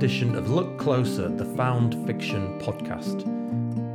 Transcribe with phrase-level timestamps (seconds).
[0.00, 3.22] edition of Look Closer, the Found Fiction podcast.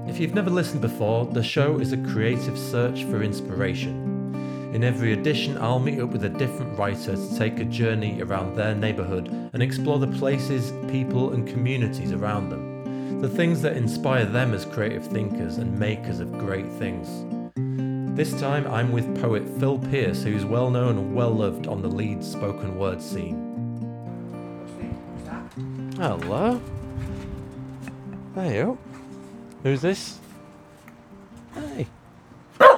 [0.07, 4.71] If you've never listened before, the show is a creative search for inspiration.
[4.75, 8.55] In every edition, I'll meet up with a different writer to take a journey around
[8.55, 13.19] their neighbourhood and explore the places, people, and communities around them.
[13.19, 17.09] The things that inspire them as creative thinkers and makers of great things.
[18.15, 21.89] This time I'm with poet Phil Pierce, who's well known and well loved on the
[21.89, 23.44] Leeds spoken word scene.
[25.97, 26.59] Hello.
[28.33, 28.77] Hey, you.
[29.63, 30.19] Who's this?
[31.53, 31.87] Hey.
[32.59, 32.77] You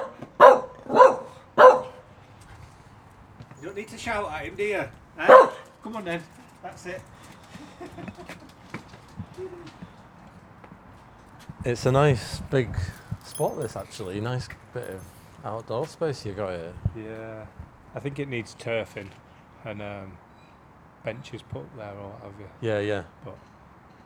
[3.60, 4.84] don't need to shout at him, do you?
[5.18, 5.48] Eh?
[5.82, 6.22] Come on then.
[6.62, 7.02] That's it.
[11.64, 12.68] It's a nice big
[13.24, 14.20] spot, this actually.
[14.20, 15.02] Nice bit of
[15.44, 16.72] outdoor space you got here.
[16.96, 17.46] Yeah.
[17.96, 19.08] I think it needs turfing
[19.64, 20.18] and um,
[21.12, 22.48] benches put there or what have you.
[22.60, 23.02] Yeah, yeah.
[23.24, 23.36] But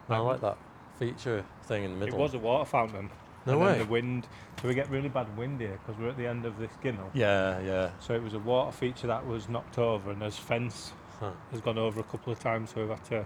[0.09, 0.57] I um, like that
[0.99, 2.15] feature thing in the middle.
[2.15, 3.11] It was a water fountain.
[3.45, 3.79] No and way.
[3.79, 4.29] the wind.
[4.61, 7.11] So we get really bad wind here because we're at the end of this ginnel.
[7.13, 7.91] Yeah, yeah.
[7.99, 11.31] So it was a water feature that was knocked over and there's fence Huh.
[11.53, 13.25] has gone over a couple of times so we've had to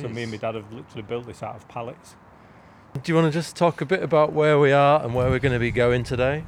[0.00, 2.14] so me and my dad have literally built this out of pallets.
[2.94, 5.40] Do you want to just talk a bit about where we are and where we're
[5.40, 6.44] going to be going today?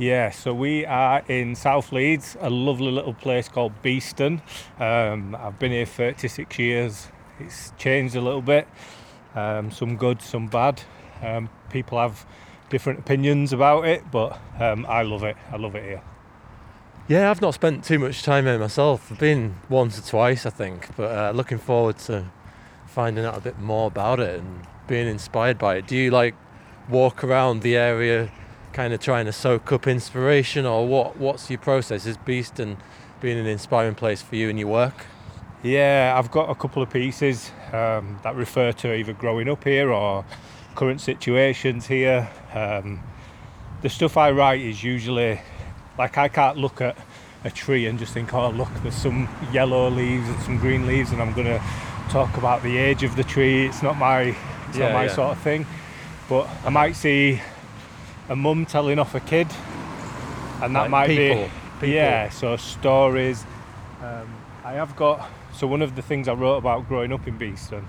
[0.00, 4.40] Yeah, so we are in South Leeds, a lovely little place called Beeston.
[4.78, 7.08] Um, I've been here 36 years.
[7.38, 8.66] It's changed a little bit,
[9.34, 10.82] um, some good, some bad.
[11.22, 12.24] Um, people have
[12.70, 15.36] different opinions about it, but um, I love it.
[15.52, 16.02] I love it here.
[17.06, 19.12] Yeah, I've not spent too much time here myself.
[19.12, 22.24] I've been once or twice, I think, but uh, looking forward to
[22.86, 25.86] finding out a bit more about it and being inspired by it.
[25.86, 26.34] Do you like
[26.88, 28.32] walk around the area,
[28.72, 31.16] kind of trying to soak up inspiration, or what?
[31.16, 32.06] What's your process?
[32.06, 32.76] Is Beeston
[33.20, 35.06] being an inspiring place for you in your work?
[35.62, 39.92] Yeah, I've got a couple of pieces um, that refer to either growing up here
[39.92, 40.24] or
[40.74, 42.30] current situations here.
[42.54, 43.00] Um,
[43.82, 45.40] the stuff I write is usually
[45.98, 46.96] like I can't look at
[47.44, 51.10] a tree and just think, oh, look, there's some yellow leaves and some green leaves,
[51.12, 51.62] and I'm going to
[52.08, 53.66] talk about the age of the tree.
[53.66, 54.34] It's not my,
[54.68, 55.14] it's Yeah, not my yeah.
[55.14, 55.66] sort of thing.
[56.28, 57.40] But I might see
[58.30, 59.48] a mum telling off a kid,
[60.62, 61.88] and that Like might people, be people.
[61.88, 62.30] yeah.
[62.30, 63.44] So stories.
[64.02, 64.32] Um,
[64.64, 67.86] I have got so one of the things I wrote about growing up in Beeston.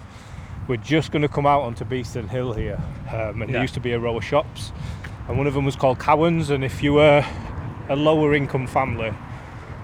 [0.67, 2.79] We're just going to come out onto Beeston Hill here,
[3.11, 3.53] um, and Yeah.
[3.53, 4.71] there used to be a row of shops,
[5.27, 6.49] and one of them was called Cowans.
[6.49, 7.25] And if you were
[7.89, 9.13] a lower income family,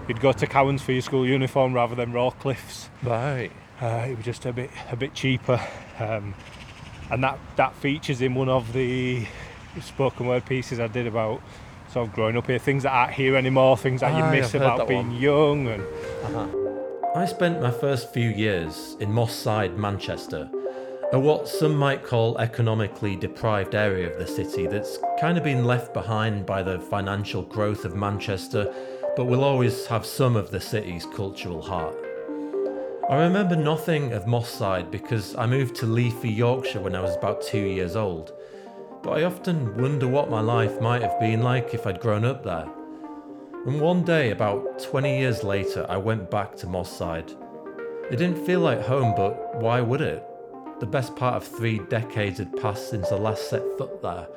[0.07, 2.89] you'd go to Cowans for your school uniform rather than Rawcliffe's.
[3.03, 3.51] Right.
[3.81, 5.59] Uh, it was just a bit a bit cheaper,
[5.99, 6.33] um,
[7.11, 9.27] and that that features in one of the
[9.81, 11.41] spoken word pieces I did about
[11.91, 14.87] sort of growing up here, things that aren't here anymore, things that you miss about
[14.87, 15.17] being one.
[15.17, 15.83] young, and
[16.23, 16.47] uh-huh.
[17.15, 20.49] I spent my first few years in Moss Side, Manchester,
[21.13, 25.63] a what some might call economically deprived area of the city that's kind of been
[25.63, 28.73] left behind by the financial growth of Manchester,
[29.15, 31.95] but will always have some of the city's cultural heart.
[33.09, 37.15] I remember nothing of Moss Side because I moved to Leafy, Yorkshire when I was
[37.15, 38.33] about two years old,
[39.03, 42.43] but I often wonder what my life might have been like if I'd grown up
[42.43, 42.67] there.
[43.65, 47.31] And one day, about 20 years later, I went back to Moss Side.
[48.09, 50.23] It didn't feel like home, but why would it?
[50.79, 54.27] The best part of three decades had passed since I last set foot there.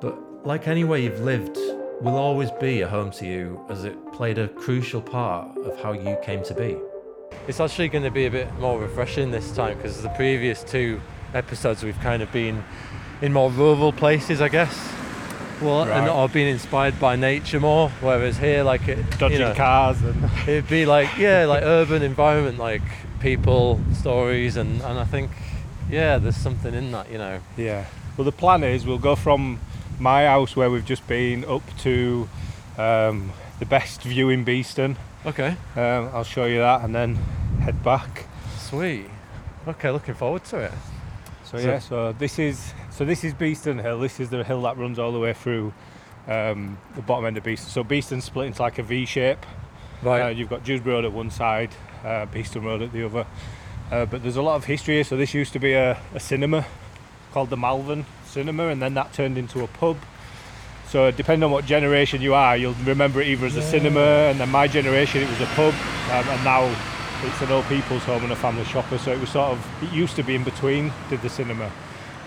[0.00, 1.56] But like anywhere you've lived,
[2.00, 5.92] will always be a home to you, as it played a crucial part of how
[5.92, 6.78] you came to be.
[7.46, 11.00] It's actually going to be a bit more refreshing this time because the previous two
[11.34, 12.62] episodes we've kind of been
[13.22, 14.88] in more rural places, I guess.
[15.60, 16.08] Well, and Right.
[16.08, 20.24] or been inspired by nature more, whereas here, like it, dodgy you know, cars, and
[20.48, 22.82] It'd be like yeah, like urban environment, like
[23.20, 25.30] people, stories, and and I think
[25.90, 27.40] yeah, there's something in that, you know.
[27.56, 27.84] yeah.
[28.16, 29.60] Well, the plan is we'll go from
[29.98, 32.28] my house where we've just been up to
[32.78, 34.96] um, the best view in Beeston.
[35.26, 37.16] Okay, Um, I'll show you that, and then
[37.60, 38.24] head back.
[38.58, 39.06] sweet.
[39.68, 40.72] Okay, looking forward to it.
[41.44, 43.98] So, So- yeah, so this is so this is Beeston Hill.
[43.98, 45.72] This is the hill that runs all the way through
[46.26, 47.70] um, the bottom end of Beeston.
[47.70, 49.44] So Beeston's split into like a V shape.
[50.02, 50.22] Right.
[50.22, 51.70] Uh, you've got Dewsbury Road at one side,
[52.04, 53.26] uh, Beeston Road at the other.
[53.90, 55.04] Uh, but there's a lot of history here.
[55.04, 56.66] So this used to be a, a cinema
[57.32, 59.96] called the Malvern Cinema, and then that turned into a pub.
[60.88, 64.40] So depending on what generation you are, you'll remember it either as a cinema, and
[64.40, 66.76] then my generation it was a pub, um, and now
[67.24, 68.98] it's an old people's home and a family shopper.
[68.98, 70.92] So it was sort of it used to be in between.
[71.08, 71.70] Did the cinema.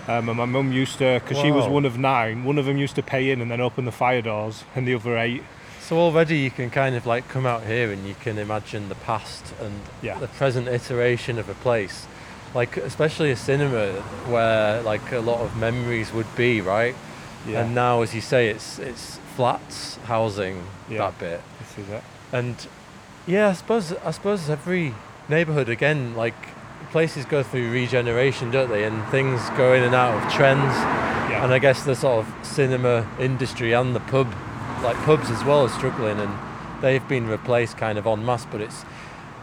[0.07, 2.77] Um, and my mum used to, because she was one of nine, one of them
[2.77, 5.43] used to pay in and then open the fire doors, and the other eight
[5.81, 8.95] So already you can kind of like come out here and you can imagine the
[8.95, 10.17] past and Yeah.
[10.19, 12.07] the present iteration of a place.
[12.55, 13.91] like especially a cinema
[14.29, 16.95] where like a lot of memories would be, right?
[17.47, 17.61] Yeah.
[17.61, 20.99] And now, as you say, it's it's flats housing Yeah.
[20.99, 21.41] that bit.
[21.59, 22.03] this is it.
[22.31, 22.55] And
[23.25, 24.93] yeah, I suppose I suppose every
[25.27, 26.35] neighborhood again, like
[26.93, 28.83] places go through regeneration, don't they?
[28.85, 30.61] And things go in and out of trends.
[30.63, 31.43] Yeah.
[31.43, 34.33] And I guess the sort of cinema industry and the pub,
[34.83, 36.31] like pubs as well, are struggling, and
[36.81, 38.45] they've been replaced kind of en masse.
[38.45, 38.85] But it's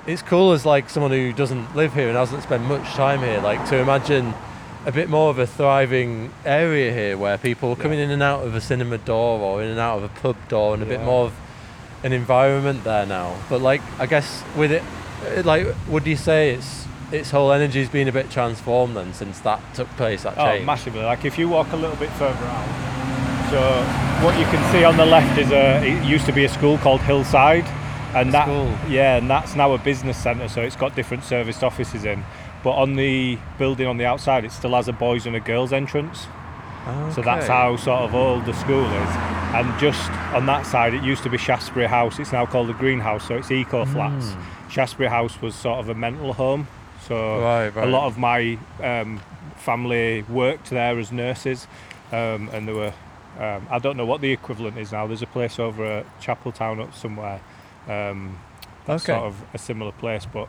[0.07, 3.41] it's cool as like someone who doesn't live here and hasn't spent much time here,
[3.41, 4.33] like to imagine
[4.87, 7.83] a bit more of a thriving area here where people are Yeah.
[7.83, 10.37] coming in and out of a cinema door or in and out of a pub
[10.49, 11.33] door, and a bit more of
[12.05, 13.35] an environment there now.
[13.51, 14.85] But like I guess with it,
[15.37, 16.80] it, like would you say it's
[17.13, 20.23] its whole energy's been a bit transformed then since that took place?
[20.25, 20.65] That Oh, change.
[20.67, 21.03] massively.
[21.03, 23.61] Like if you walk a little bit further out, so
[24.25, 25.83] what you can see on the left is a.
[25.85, 27.65] It used to be a school called Hillside,
[28.15, 28.73] and that school.
[28.89, 30.49] yeah, and that's now a business centre.
[30.49, 32.25] So it's got different serviced offices in.
[32.63, 35.73] But on the building on the outside, it still has a boys and a girls
[35.73, 36.27] entrance.
[37.15, 39.11] So that's how sort of old the school is.
[39.55, 42.19] And just on that side, it used to be Shaftesbury House.
[42.19, 44.33] It's now called the Greenhouse, so it's eco flats.
[44.33, 44.71] Hmm.
[44.71, 46.69] Shaftesbury House was sort of a mental home.
[47.11, 47.89] So Right, right.
[47.89, 49.21] a lot of my um,
[49.57, 51.67] family worked there as nurses,
[52.13, 52.93] um, and there were.
[53.39, 55.07] Um, I don't know what the equivalent is now.
[55.09, 57.41] There's a place over at Chapeltown up somewhere.
[57.89, 58.39] Um,
[58.87, 59.13] that's Okay.
[59.19, 60.49] sort of a similar place, but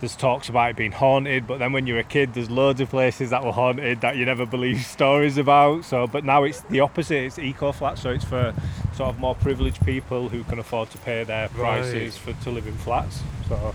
[0.00, 1.46] there's talks about it being haunted.
[1.46, 4.24] But then when you're a kid, there's loads of places that were haunted that you
[4.24, 5.84] never believe stories about.
[5.84, 7.22] So, but now it's the opposite.
[7.24, 8.52] It's eco flat, so it's for
[8.94, 12.66] sort of more privileged people who can afford to pay their prices for to live
[12.66, 13.20] in flats.
[13.48, 13.74] So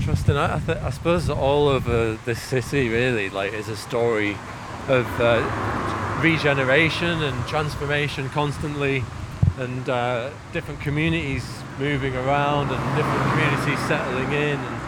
[0.00, 0.38] Interesting.
[0.38, 4.30] I, I, th- I suppose all over this city really like is a story
[4.88, 9.04] of uh, regeneration and transformation constantly,
[9.58, 11.46] and uh, different communities
[11.78, 14.58] moving around and different communities settling in.
[14.58, 14.80] And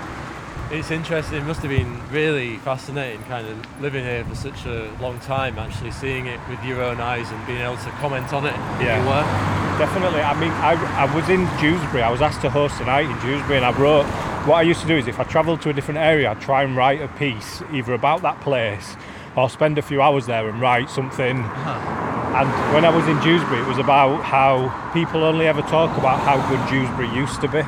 [0.73, 1.43] it's interesting.
[1.43, 5.59] It must have been really fascinating, kind of living here for such a long time,
[5.59, 8.57] actually seeing it with your own eyes and being able to comment on it.
[8.81, 9.79] Yeah.
[9.79, 10.23] Definitely.
[10.23, 12.03] I mean, I, I was in Dewsbury.
[12.03, 14.07] I was asked to host a night in Dewsbury, and I wrote.
[14.47, 16.65] What I used to do is, if I travelled to a different area, I'd try
[16.65, 18.97] and write a piece either about that place
[19.37, 21.39] or spend a few hours there and write something.
[21.39, 22.39] Uh-huh.
[22.39, 26.19] And when I was in Dewsbury, it was about how people only ever talk about
[26.21, 27.63] how good Dewsbury used to be,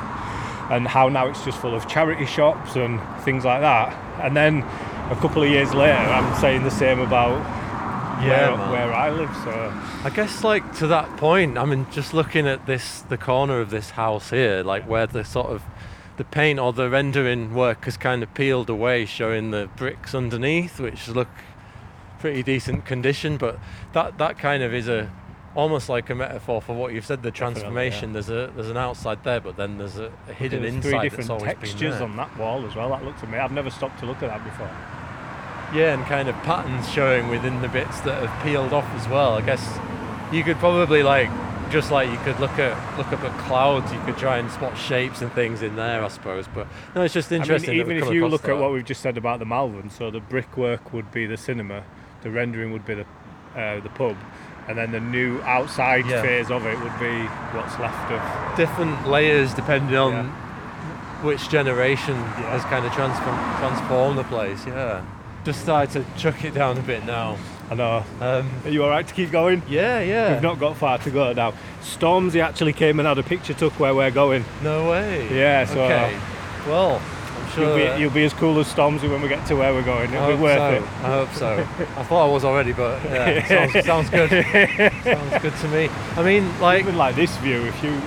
[0.69, 3.95] and how now it's just full of charity shops and things like that.
[4.21, 4.63] And then
[5.11, 7.39] a couple of years later, I'm saying the same about
[8.23, 9.31] Yeah, where, where I live.
[9.45, 9.73] So
[10.05, 13.71] I guess like to that point, I mean, just looking at this, the corner of
[13.71, 15.63] this house here, like where the sort of
[16.17, 20.79] the paint or the rendering work has kind of peeled away, showing the bricks underneath,
[20.79, 21.29] which look
[22.21, 23.37] pretty decent condition.
[23.37, 23.59] But
[23.93, 25.11] that that kind of is a
[25.55, 28.13] almost like a metaphor for what you've said, the transformation.
[28.13, 30.99] There's a there's an outside there, but then there's a, a hidden There's inside three
[30.99, 32.91] that's different always been textures on that wall as well.
[32.91, 33.41] That looks amazing.
[33.41, 34.71] I've never stopped to look at that before.
[35.75, 39.35] Yeah, and kind of patterns showing within the bits that have peeled off as well.
[39.35, 39.79] I guess
[40.33, 41.31] you could probably like
[41.75, 44.79] just like you could look at look up at clouds, you could try and spot
[44.79, 46.47] shapes and things in there, I suppose.
[46.55, 47.71] But no, it's just interesting.
[47.71, 50.09] I mean, even if you look at what we've just said about the Malvern, so
[50.09, 51.83] the brickwork would be the cinema,
[52.23, 53.07] the rendering would be the
[53.57, 54.17] uh, the pub,
[54.69, 56.23] and then the new outside Yeah.
[56.23, 57.25] phase of it would be
[57.57, 58.57] what's left of.
[58.57, 61.25] different layers depending on Yeah.
[61.27, 62.51] which generation Yeah.
[62.53, 64.65] has kind of transform, transformed the place.
[64.65, 65.01] Yeah,
[65.45, 67.37] just started to chuck it down a bit now.
[67.75, 68.05] I know.
[68.21, 69.63] Um, Are you all right to keep going?
[69.69, 70.33] yeah, yeah.
[70.33, 71.55] We've not got far to go now.
[71.83, 74.45] Stormzy actually came and had a picture took where we're going.
[74.63, 75.29] no way.
[75.37, 76.17] Yeah, so, okay.
[76.69, 77.03] Well,
[77.37, 77.79] I'm sure.
[77.79, 80.15] You'll be, you'll be as cool as Stormzy when we get to where we're going.
[80.15, 80.71] I It'll be hope worth so.
[80.71, 80.83] it.
[80.83, 81.67] I hope so.
[81.99, 84.31] I thought I was already, but yeah, sounds, sounds good.
[85.03, 85.89] sounds good to me.
[86.17, 88.01] I mean, like, Even like this view, if you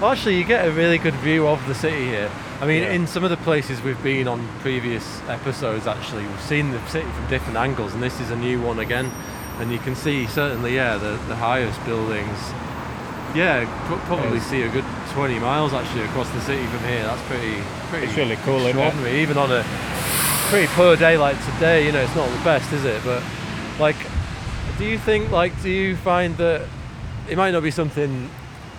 [0.00, 2.28] well, actually, you get a really good view of the city here.
[2.62, 2.92] I mean, Yeah.
[2.92, 7.08] in some of the places we've been on previous episodes, actually, we've seen the city
[7.16, 9.10] from different angles, and this is a new one again.
[9.58, 12.38] And you can see certainly, yeah, the, the highest buildings.
[13.34, 13.64] Yeah,
[14.06, 14.46] probably Yes.
[14.46, 17.02] see a good 20 miles actually across the city from here.
[17.02, 17.56] That's pretty,
[17.90, 18.86] pretty It's really cool, isn't it?
[18.86, 19.20] extraordinary.
[19.22, 19.64] Even on a
[20.50, 23.02] pretty poor day like today, you know, it's not the best, is it?
[23.04, 23.22] But
[23.80, 23.96] like,
[24.78, 26.62] do you think, like, do you find that
[27.28, 28.30] it might not be something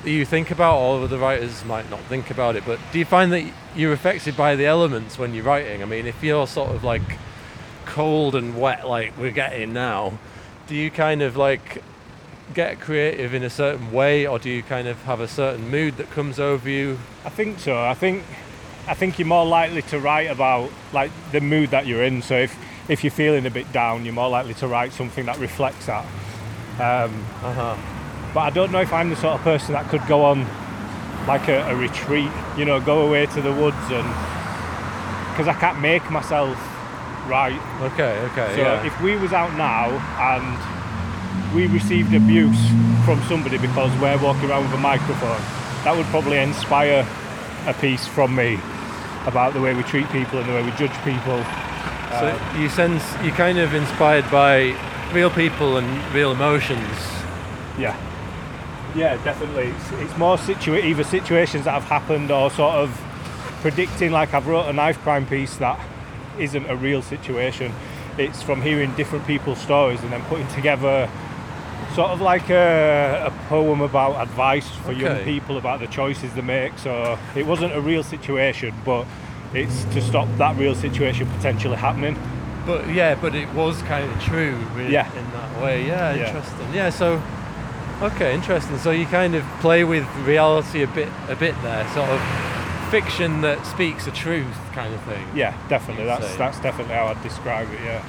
[0.03, 3.05] that you think about, or the writers might not think about it, but do you
[3.05, 3.45] find that
[3.75, 5.81] you're affected by the elements when you're writing?
[5.81, 7.17] I mean, if you're sort of like
[7.85, 10.17] cold and wet, like we're getting now,
[10.67, 11.83] do you kind of like
[12.53, 15.97] get creative in a certain way, or do you kind of have a certain mood
[15.97, 16.99] that comes over you?
[17.25, 17.81] I think so.
[17.81, 18.23] I think
[18.87, 22.21] I think you're more likely to write about like the mood that you're in.
[22.21, 22.57] So if
[22.89, 26.05] if you're feeling a bit down, you're more likely to write something that reflects that.
[26.79, 28.02] Um, Uh huh.
[28.33, 30.47] But I don't know if I'm the sort of person that could go on
[31.27, 34.07] like a, a retreat, you know, go away to the woods and
[35.31, 36.57] because I can't make myself
[37.27, 37.59] write.
[37.81, 38.85] Okay, okay, So yeah.
[38.85, 39.89] if we was out now
[40.35, 42.59] and we received abuse
[43.05, 45.41] from somebody because we're walking around with a microphone,
[45.83, 47.07] that would probably inspire
[47.65, 48.59] a piece from me
[49.25, 51.41] about the way we treat people and the way we judge people.
[52.19, 54.75] so uh, you sense you're kind of inspired by
[55.13, 56.97] real people and real emotions.
[57.77, 57.97] Yeah.
[58.95, 59.65] Yeah, definitely.
[59.75, 62.89] It's, it's more either situations that have happened or sort of
[63.61, 65.79] predicting, like I've wrote a knife crime piece that
[66.37, 67.73] isn't a real situation.
[68.17, 71.09] It's from hearing different people's stories and then putting together
[71.95, 76.41] sort of like a, a poem about advice for young people about the choices they
[76.41, 76.77] make.
[76.77, 79.05] So it wasn't a real situation, but
[79.53, 82.17] it's to stop that real situation potentially happening.
[82.65, 85.11] But yeah, but it was kind of true in, Yeah.
[85.17, 85.85] in that way.
[85.85, 86.27] Yeah, Yeah.
[86.27, 86.73] interesting.
[86.73, 87.21] Yeah, so
[88.03, 88.77] okay, interesting.
[88.77, 92.21] So you kind of play with reality a bit a bit there, sort of
[92.91, 95.25] fiction that speaks a truth kind of thing.
[95.35, 96.05] Yeah, definitely.
[96.05, 96.37] That's say.
[96.37, 97.79] that's definitely how I'd describe it.
[97.81, 98.03] Yeah.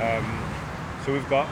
[0.00, 1.48] Um, so we've got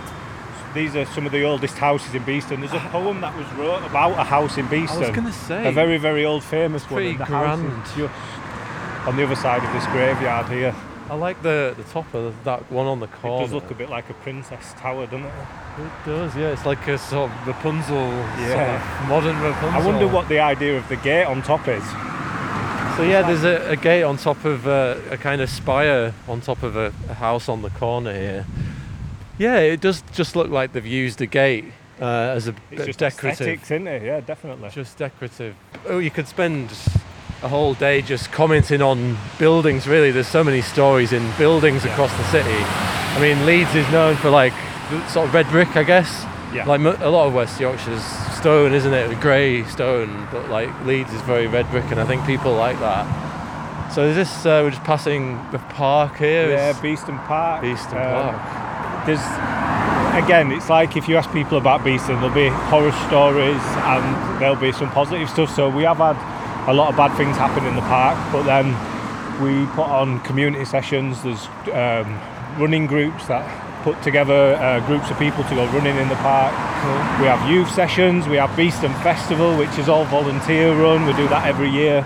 [0.75, 2.61] these are some of the oldest houses in Beeston.
[2.61, 5.05] There's a poem that was wrote about a house in Beeston.
[5.05, 6.95] I was gonna say a very very old famous one.
[6.95, 7.85] pretty and the house grand.
[7.97, 10.75] just on the other side of this graveyard here.
[11.09, 13.43] I like the the top of that one on the corner.
[13.43, 15.33] It does look a bit like a princess tower, doesn't it?
[15.79, 16.49] It does, yeah.
[16.53, 19.81] It's like a sort of Rapunzel, sort of modern Rapunzel.
[19.83, 21.85] I wonder what the idea of the gate on top is.
[22.97, 26.41] So yeah, there's a, a gate on top of uh, a kind of spire on
[26.41, 28.47] top of a, a house on the corner here.
[29.39, 31.67] Yeah, it does just look like they've used a gate
[32.01, 33.33] uh, as a It's bit just decorative.
[33.33, 34.03] aesthetics, isn't it?
[34.03, 34.71] Yeah, definitely.
[34.71, 35.55] Just decorative.
[35.87, 36.71] Oh, you could spend
[37.47, 39.87] a whole day just commenting on buildings.
[39.87, 41.93] Really, there's so many stories in buildings Yeah.
[41.93, 42.59] across the city.
[43.17, 44.53] I mean, Leeds is known for like
[45.09, 46.27] sort of red brick, I guess.
[46.53, 46.65] Yeah.
[46.67, 48.03] Like a lot of West Yorkshire's
[48.39, 49.21] stone, isn't it?
[49.21, 53.05] Grey stone, but like Leeds is very red brick, and I think people like that.
[53.93, 56.51] So is this uh, we're just passing the park here?
[56.51, 57.63] yeah, It's Beeston Park.
[57.63, 59.07] Beeston Um, Park.
[59.07, 59.27] there's
[60.25, 63.63] again it's like if you ask people about Beeston there'll be horror stories
[63.93, 66.17] and there'll be some positive stuff so we have had
[66.67, 68.75] a lot of bad things happen in the park but then
[69.41, 71.23] we put on community sessions.
[71.23, 72.21] There's um,
[72.59, 73.45] running groups that
[73.83, 76.53] put together uh, groups of people to go running in the park.
[77.21, 81.07] We have youth sessions we have Beeston Festival which is all volunteer run.
[81.07, 82.05] We do that every year.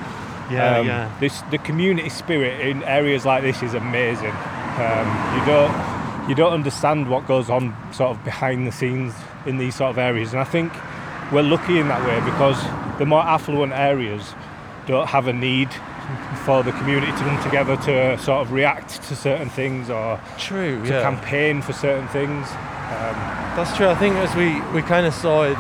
[0.50, 1.16] Yeah, um, yeah.
[1.20, 4.34] This the community spirit in areas like this is amazing.
[4.78, 9.14] Um, you don't you don't understand what goes on sort of behind the scenes
[9.46, 10.72] in these sort of areas, and I think
[11.32, 12.60] we're lucky in that way because
[12.98, 14.34] the more affluent areas
[14.86, 15.68] don't have a need
[16.44, 20.82] for the community to come together to sort of react to certain things or True.
[20.84, 21.02] to yeah.
[21.02, 22.46] campaign for certain things.
[22.48, 23.14] Um,
[23.56, 23.86] That's true.
[23.88, 25.54] I think as we, we kind of saw in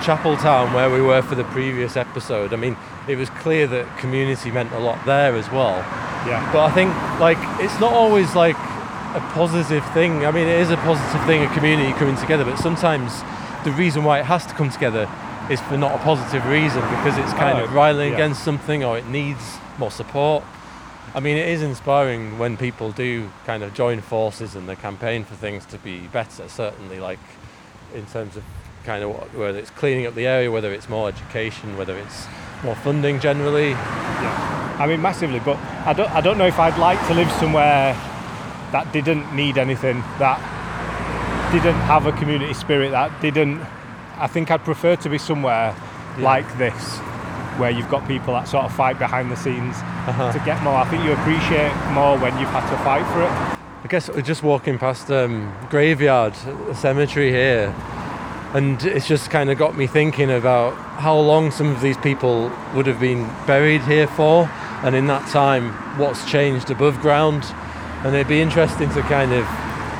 [0.00, 2.76] Chapeltown where we were for the previous episode, I mean,
[3.08, 5.76] it was clear that community meant a lot there as well.
[6.26, 10.26] yeah, But I think like it's not always like a positive thing.
[10.26, 13.22] I mean, it is a positive thing, a community coming together, but sometimes
[13.64, 15.08] the reason why it has to come together
[15.50, 18.14] is for not a positive reason because it's kind Oh, of riling yeah.
[18.14, 20.42] against something or it needs more support.
[21.14, 25.24] I mean, it is inspiring when people do kind of join forces and they campaign
[25.24, 27.20] for things to be better, certainly, like
[27.94, 28.42] in terms of
[28.84, 32.26] kind of what, whether it's cleaning up the area, whether it's more education, whether it's
[32.62, 33.70] more funding generally.
[33.70, 34.76] yeah.
[34.78, 37.94] I mean massively, but I don't I don't know if I'd like to live somewhere
[38.72, 40.38] that didn't need anything, that
[41.52, 43.60] didn't have a community spirit, that didn't.
[44.18, 45.74] I think I'd prefer to be somewhere
[46.18, 46.24] Yeah.
[46.24, 46.98] like this,
[47.58, 49.76] where you've got people that sort of fight behind the scenes
[50.08, 50.32] Uh-huh.
[50.32, 50.74] to get more.
[50.76, 53.30] I think you appreciate more when you've had to fight for it.
[53.84, 56.32] I guess we're just walking past um, graveyard,
[56.70, 57.72] a cemetery here,
[58.54, 62.50] and it's just kind of got me thinking about how long some of these people
[62.74, 64.48] would have been buried here for,
[64.82, 67.44] and in that time, what's changed above ground.
[68.04, 69.46] And it'd be interesting to kind of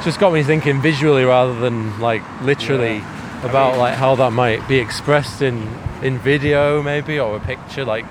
[0.05, 3.03] just got me thinking visually rather than like literally
[3.43, 5.69] about mean- like how that might be expressed in
[6.03, 7.85] in video maybe or a picture.
[7.85, 8.05] Like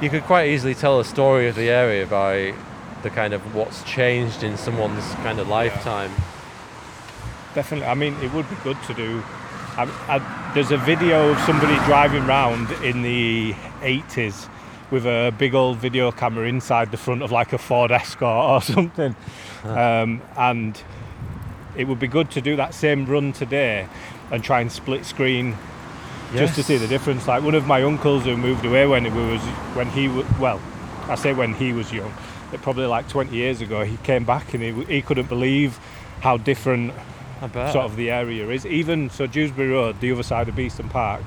[0.00, 2.54] you could quite easily tell a story of the area by
[3.02, 6.10] the kind of what's changed in someone's kind of lifetime.
[7.54, 7.86] Definitely.
[7.86, 9.22] I mean, it would be good to do.
[9.76, 14.48] I, I, there's a video of somebody driving round in the 80s
[14.90, 18.60] with a big old video camera inside the front of like a Ford Escort or
[18.74, 19.14] something.
[19.64, 20.80] Um, and
[21.76, 23.88] it would be good to do that same run today
[24.30, 25.56] and try and split screen
[26.34, 27.26] just to see the difference.
[27.26, 29.40] Like one of my uncles who moved away when he was
[29.74, 30.60] when he was well,
[31.08, 32.12] I say when he was young,
[32.50, 35.78] but probably like 20 years ago, he came back and he, he couldn't believe
[36.20, 36.92] how different
[37.72, 38.66] sort of the area is.
[38.66, 41.22] Even so, Dewsbury Road, the other side of Beeston Park,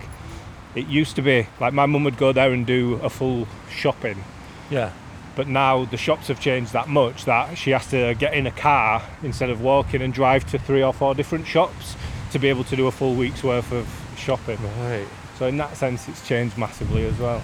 [0.76, 4.24] it used to be like my mum would go there and do a full shopping,
[4.70, 4.92] yeah.
[5.36, 8.52] But now the shops have changed that much that she has to get in a
[8.52, 11.96] car instead of walking and drive to three or four different shops
[12.34, 13.88] to be able to do a full week's worth of
[14.18, 14.58] shopping.
[14.82, 15.08] Right.
[15.40, 17.42] So in that sense, it's changed massively as well.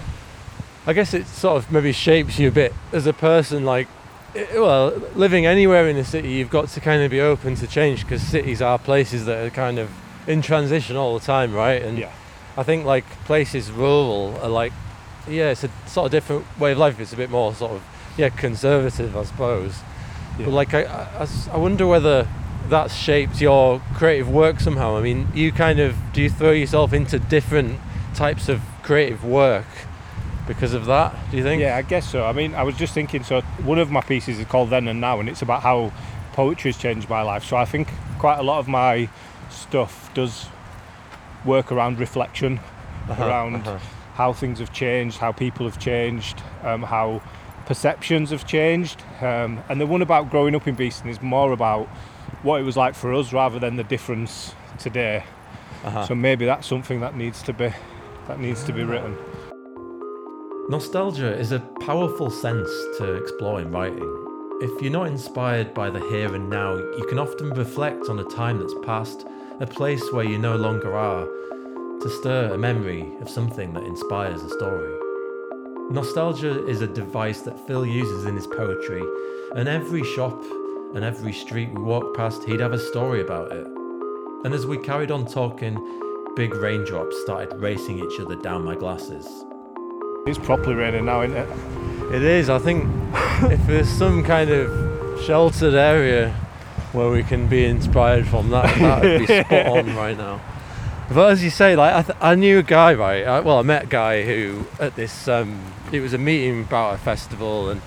[0.86, 3.64] I guess it sort of maybe shapes you a bit as a person.
[3.64, 3.88] Like,
[4.34, 7.66] eh, well, living anywhere in a city, you've got to kind of be open to
[7.66, 9.90] change because cities are places that are kind of
[10.26, 11.82] in transition all the time, right?
[11.82, 12.10] And Yeah.
[12.56, 14.72] I think like places rural are like,
[15.28, 16.98] yeah, it's a sort of different way of life.
[16.98, 17.82] It's a bit more sort of
[18.16, 19.78] yeah conservative, I suppose.
[20.38, 20.46] Yeah.
[20.46, 22.26] But like, I, I- I wonder whether
[22.70, 24.96] that shaped your creative work somehow.
[24.96, 27.78] I mean, you kind of do you throw yourself into different
[28.14, 29.66] types of creative work
[30.46, 31.14] because of that?
[31.30, 31.60] Do you think?
[31.60, 32.24] Yeah, I guess so.
[32.24, 33.22] I mean, I was just thinking.
[33.22, 35.92] So one of my pieces is called Then and Now, and it's about how
[36.32, 37.44] poetry has changed my life.
[37.44, 39.08] So I think quite a lot of my
[39.50, 40.46] stuff does
[41.44, 42.60] work around reflection,
[43.08, 43.78] Uh-huh, around uh-huh.
[44.14, 47.20] how things have changed, how people have changed, um, how
[47.66, 49.02] perceptions have changed.
[49.20, 51.88] Um, and the one about growing up in Beeston is more about
[52.42, 55.24] what it was like for us rather than the difference today.
[55.84, 56.06] Uh-huh.
[56.06, 57.72] So maybe that's something that needs to be
[58.28, 59.16] that needs to be written.
[60.68, 62.68] Nostalgia is a powerful sense
[62.98, 64.16] to explore in writing.
[64.60, 68.24] If you're not inspired by the here and now, you can often reflect on a
[68.24, 69.26] time that's passed,
[69.58, 74.42] a place where you no longer are, to stir a memory of something that inspires
[74.42, 74.96] a story.
[75.90, 79.02] Nostalgia is a device that Phil uses in his poetry,
[79.56, 80.40] and every shop
[80.94, 83.66] and every street we walked past, he'd have a story about it.
[84.44, 85.78] And as we carried on talking,
[86.34, 89.26] big raindrops started racing each other down my glasses.
[90.26, 92.14] It's properly raining now, isn't it?
[92.14, 92.50] It is.
[92.50, 92.84] I think
[93.52, 96.32] if there's some kind of sheltered area
[96.92, 100.40] where we can be inspired from, that that would be spot on right now.
[101.12, 103.26] But as you say, like I, th- I knew a guy, right?
[103.26, 105.28] I, well, I met a guy who at this.
[105.28, 105.60] Um,
[105.92, 107.80] it was a meeting about a festival, and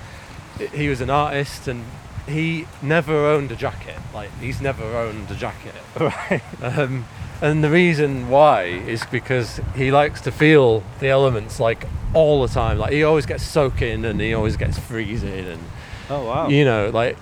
[0.73, 1.85] he was an artist, and
[2.27, 3.97] he never owned a jacket.
[4.13, 5.75] Like he's never owned a jacket.
[5.99, 6.41] Right.
[6.61, 7.05] Um,
[7.41, 12.53] and the reason why is because he likes to feel the elements like all the
[12.53, 12.77] time.
[12.77, 15.61] Like he always gets soaking and he always gets freezing and
[16.09, 16.49] Oh wow.
[16.49, 17.17] you know like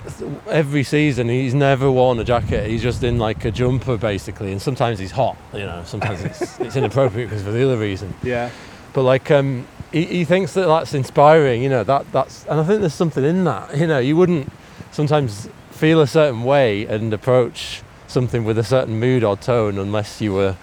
[0.47, 2.69] every season he's never worn a jacket.
[2.69, 4.51] He's just in like a jumper basically.
[4.51, 5.37] And sometimes he's hot.
[5.53, 8.13] You know, sometimes it's it's inappropriate because for the other reason.
[8.23, 8.49] Yeah.
[8.93, 11.63] But like um, he, he thinks that that's inspiring.
[11.63, 13.77] You know that that's and I think there's something in that.
[13.77, 14.51] You know, you wouldn't
[14.91, 20.21] sometimes feel a certain way and approach something with a certain mood or tone unless
[20.21, 20.55] you were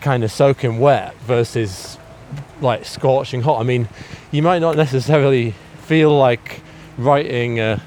[0.00, 1.98] kind of soaking wet versus
[2.60, 3.60] like scorching hot.
[3.60, 3.88] I mean,
[4.30, 5.52] you might not necessarily
[5.86, 6.62] feel like
[6.96, 7.80] writing a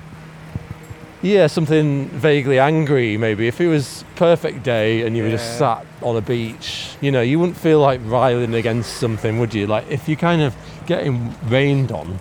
[1.22, 3.48] yeah something vaguely angry maybe.
[3.48, 7.22] If it was perfect day and you were just sat on a beach you know
[7.22, 9.68] you wouldn't feel like riling against something would you?
[9.68, 10.56] Like if you're kind of
[10.88, 12.20] getting rained on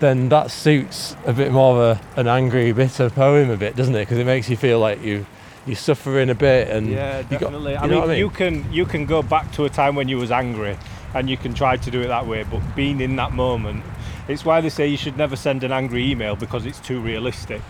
[0.00, 3.94] then that suits a bit more of a, an angry bitter poem a bit doesn't
[3.94, 5.24] it because it makes you feel like you
[5.66, 7.72] you're suffering a bit and Yeah, you got- definitely.
[7.72, 8.18] you I mean, I mean?
[8.18, 10.76] you can you can go back to a time when you was angry,
[11.14, 12.44] and you can try to do it that way.
[12.44, 13.84] But being in that moment,
[14.26, 17.60] it's why they say you should never send an angry email because it's too realistic.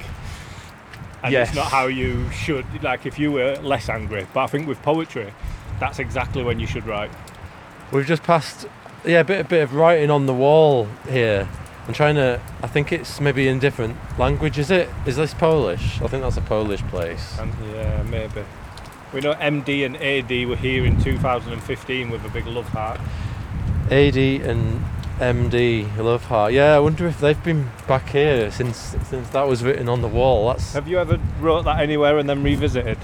[1.23, 1.49] And Yes.
[1.49, 2.65] it's not how you should.
[2.83, 5.33] Like if you were less angry, but I think with poetry,
[5.81, 7.11] that's exactly when you should write.
[7.93, 8.67] We've just passed,
[9.05, 11.49] yeah, a bit a bit of writing on the wall here.
[11.87, 12.41] I'm trying to.
[12.63, 14.59] I think it's maybe in different language.
[14.59, 14.89] Is it?
[15.07, 16.01] Is this Polish?
[16.03, 17.39] I think that's a Polish place.
[17.39, 18.43] And yeah, maybe.
[19.13, 23.01] We know MD and AD were here in 2015 with a big love heart.
[23.91, 24.85] AD and
[25.19, 26.53] MD Love Heart.
[26.53, 30.09] Yeah, I wonder if they've been back here since since that was written on the
[30.09, 30.49] wall.
[30.49, 32.99] That's Have you ever wrote that anywhere and then revisited?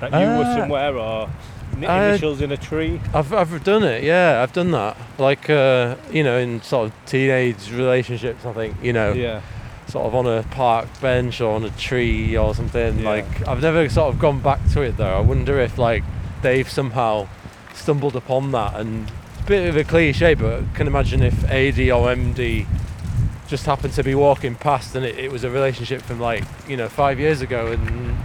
[0.00, 1.28] That you were Uh, somewhere or
[1.76, 3.00] initials in a tree?
[3.14, 4.02] I've I've done it.
[4.04, 4.96] Yeah, I've done that.
[5.18, 8.44] Like uh, you know, in sort of teenage relationships.
[8.44, 9.12] I think you know.
[9.12, 9.42] Yeah.
[9.88, 13.00] sort of on a park bench or on a tree or something.
[13.00, 13.08] Yeah.
[13.08, 15.16] Like I've never sort of gone back to it though.
[15.16, 16.02] I wonder if like
[16.40, 17.28] they've somehow
[17.74, 21.44] stumbled upon that and it's a bit of a cliche, but I can imagine if
[21.44, 22.66] AD or MD
[23.48, 26.76] just happened to be walking past and it, it was a relationship from like you
[26.76, 28.16] know five years ago and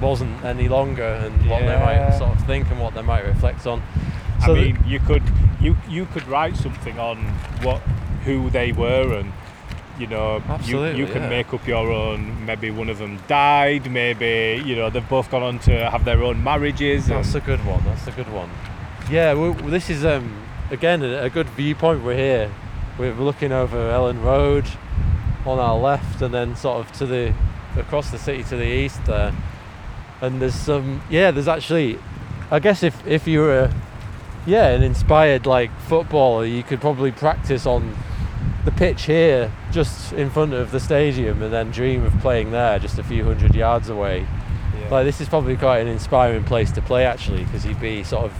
[0.00, 3.66] wasn't any longer and what they might sort of think and what they might reflect
[3.66, 3.82] on.
[4.40, 5.22] I So that- mean, you could
[5.60, 7.18] you you could write something on
[7.62, 7.80] what
[8.24, 9.32] who they were and
[9.98, 11.28] you know you, Absolutely, you can yeah.
[11.28, 15.42] make up your own maybe one of them died maybe you know they've both gone
[15.42, 17.82] on to have their own marriages That's a good one.
[17.84, 18.48] That's a good one.
[19.10, 20.32] Yeah, we this is um,
[20.70, 22.02] again a, a good viewpoint.
[22.02, 22.50] We're here.
[22.98, 24.66] We're looking over Elland Road
[25.46, 27.34] on our left, and then sort of to the
[27.76, 29.32] across the city to the east there.
[30.20, 31.30] And there's some yeah.
[31.30, 31.98] There's actually,
[32.50, 33.72] I guess if if you were,
[34.46, 37.96] yeah, an inspired like footballer, you could probably practice on
[38.64, 42.78] the pitch here, just in front of the stadium, and then dream of playing there,
[42.78, 44.26] just a few hundred yards away.
[44.78, 44.88] Yeah.
[44.90, 48.24] Like this is probably quite an inspiring place to play actually, because you'd be sort
[48.26, 48.32] of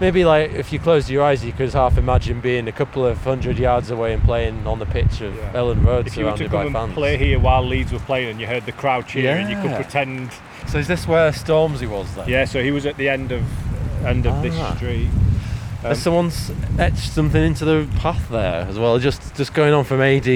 [0.00, 3.18] maybe like if you closed your eyes, you could half imagine being a couple of
[3.24, 5.52] hundred yards away and playing on the pitch of Yeah.
[5.52, 6.94] Elland Road if you were to surrounded come by and fans.
[6.94, 10.30] play here while Leeds were playing and you heard the crowd cheering, you could pretend.
[10.68, 12.28] So is this where Stormzy was then?
[12.28, 13.42] Yeah, so he was at the end of
[14.04, 14.42] end of Ah.
[14.42, 15.08] this street.
[15.82, 18.98] Um, Has someone's etched something into the path there as well?
[18.98, 20.26] Just just going on from AD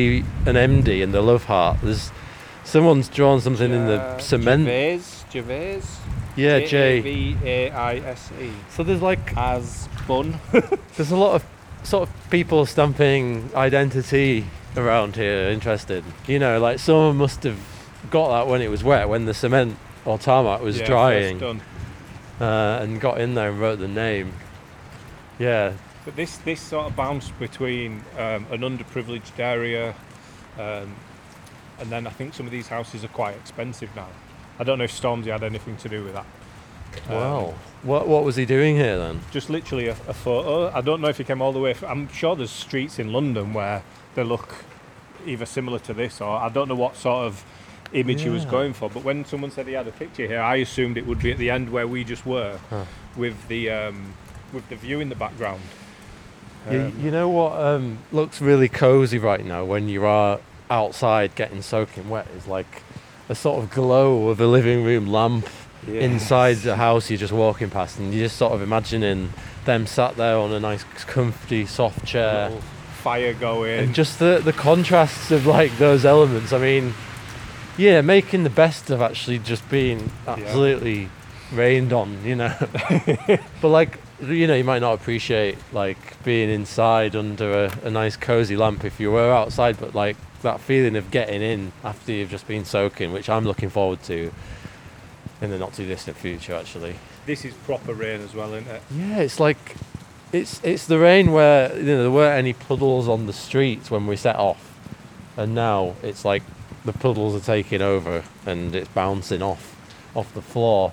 [0.47, 1.79] and MD and the Love Heart.
[1.83, 2.13] There's
[2.65, 4.65] someone's drawn something in the uh, cement.
[4.67, 5.01] Gervais,
[5.33, 5.81] Gervais.
[6.41, 7.01] Yeah, Jay.
[7.01, 8.51] V A I S E.
[8.71, 10.41] So there's like As bun.
[10.97, 11.45] there's a lot of
[11.83, 15.49] sort of people stamping identity around here.
[15.51, 17.59] Interested, you know, like someone must have
[18.11, 21.61] got that when it was wet, when the cement or tarmac was Yeah, drying, done.
[22.41, 24.33] uh, and got in there and wrote the name.
[25.39, 25.73] Yeah,
[26.05, 29.95] But this this sort of bounce between um, an underprivileged area,
[30.59, 30.95] um,
[31.79, 34.09] and then I think some of these houses are quite expensive now.
[34.61, 36.27] I don't know if Stormzy had anything to do with that.
[37.09, 37.55] Um, wow.
[37.83, 39.21] What what was he doing here then?
[39.31, 40.71] just literally a, a photo.
[40.77, 41.73] I don't know if he came all the way.
[41.73, 43.83] From, I'm sure there's streets in London where
[44.15, 44.65] they look
[45.27, 47.43] either similar to this, or I don't know what sort of
[47.95, 48.91] image he was going for.
[48.91, 51.39] But when someone said he had a picture here, I assumed it would be at
[51.39, 52.85] the end where we just were, Huh.
[53.17, 54.13] with the um,
[54.53, 55.63] with the view in the background.
[56.71, 61.35] You, Um, you know what um, looks really cozy right now when you are outside
[61.35, 62.83] getting soaking wet is like
[63.31, 65.49] a sort of glow of a living room lamp
[65.87, 69.33] inside the house you're just walking past, and you're just sort of imagining
[69.65, 72.51] them sat there on a nice, comfy, soft chair,
[73.03, 73.79] fire going.
[73.79, 76.53] and just the the contrasts of like those elements.
[76.53, 76.93] I mean,
[77.79, 81.09] yeah, making the best of actually just being absolutely
[81.53, 82.55] rained on, you know.
[83.63, 88.17] but like, you know, you might not appreciate like being inside under a, a nice
[88.17, 92.31] cozy lamp if you were outside, but like that feeling of getting in after you've
[92.31, 94.33] just been soaking, which I'm looking forward to
[95.41, 96.97] in the not too distant future, actually.
[97.27, 98.83] this is proper rain as well, isn't it?
[98.91, 99.77] Yeah, it's like
[100.33, 104.07] it's it's the rain where you know there weren't any puddles on the streets when
[104.07, 104.79] we set off,
[105.37, 106.43] and now it's like
[106.85, 109.77] the puddles are taking over and it's bouncing off
[110.15, 110.93] off the floor.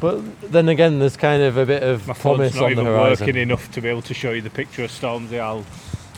[0.00, 2.86] But then again, there's kind of a bit of My promise not on the even
[2.86, 3.26] horizon.
[3.26, 5.38] working enough to be able to show you the picture of Stormzy.
[5.38, 5.64] I'll,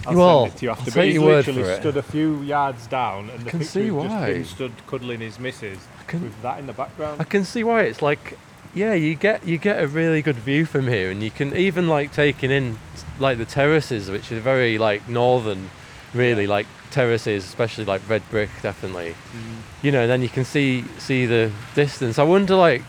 [0.06, 0.80] I'll Well, send it to you after.
[0.82, 3.64] I'll but take he's your word literally stood a few yards down, and the can
[3.64, 4.32] see just why.
[4.32, 7.20] him stood cuddling his missus can, with that in the background.
[7.20, 8.38] I can see why it's like,
[8.74, 11.88] yeah, you get you get a really good view from here, and you can even
[11.88, 12.78] like taking in
[13.18, 15.70] like the terraces, which are very like northern,
[16.12, 16.50] really Yeah.
[16.50, 19.14] like terraces, especially like red brick, definitely.
[19.34, 19.56] Mm.
[19.82, 22.18] you know, then you can see see the distance.
[22.18, 22.82] I wonder, like,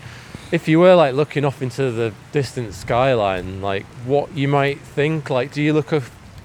[0.51, 5.30] if you were like looking off into the distant skyline, like what you might think.
[5.30, 5.91] Like, do you look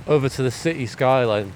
[0.07, 1.53] over to the city skyline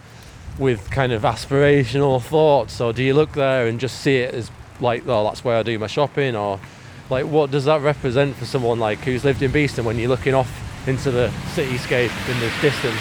[0.59, 4.51] with kind of aspirational thoughts, or do you look there and just see it as
[4.81, 6.61] like, oh, that's where I do my shopping, or
[7.11, 10.35] like, what does that represent for someone like who's lived in Beeston when you're looking
[10.35, 13.01] off into the cityscape in the distance?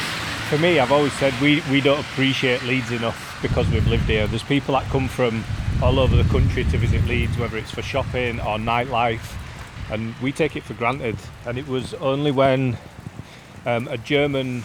[0.50, 4.28] For me, I've always said we, we don't appreciate Leeds enough because we've lived here.
[4.28, 5.44] There's people that come from
[5.82, 9.36] all over the country to visit Leeds, whether it's for shopping or nightlife,
[9.92, 11.18] and we take it for granted.
[11.46, 12.78] And it was only when
[13.66, 14.64] um, a German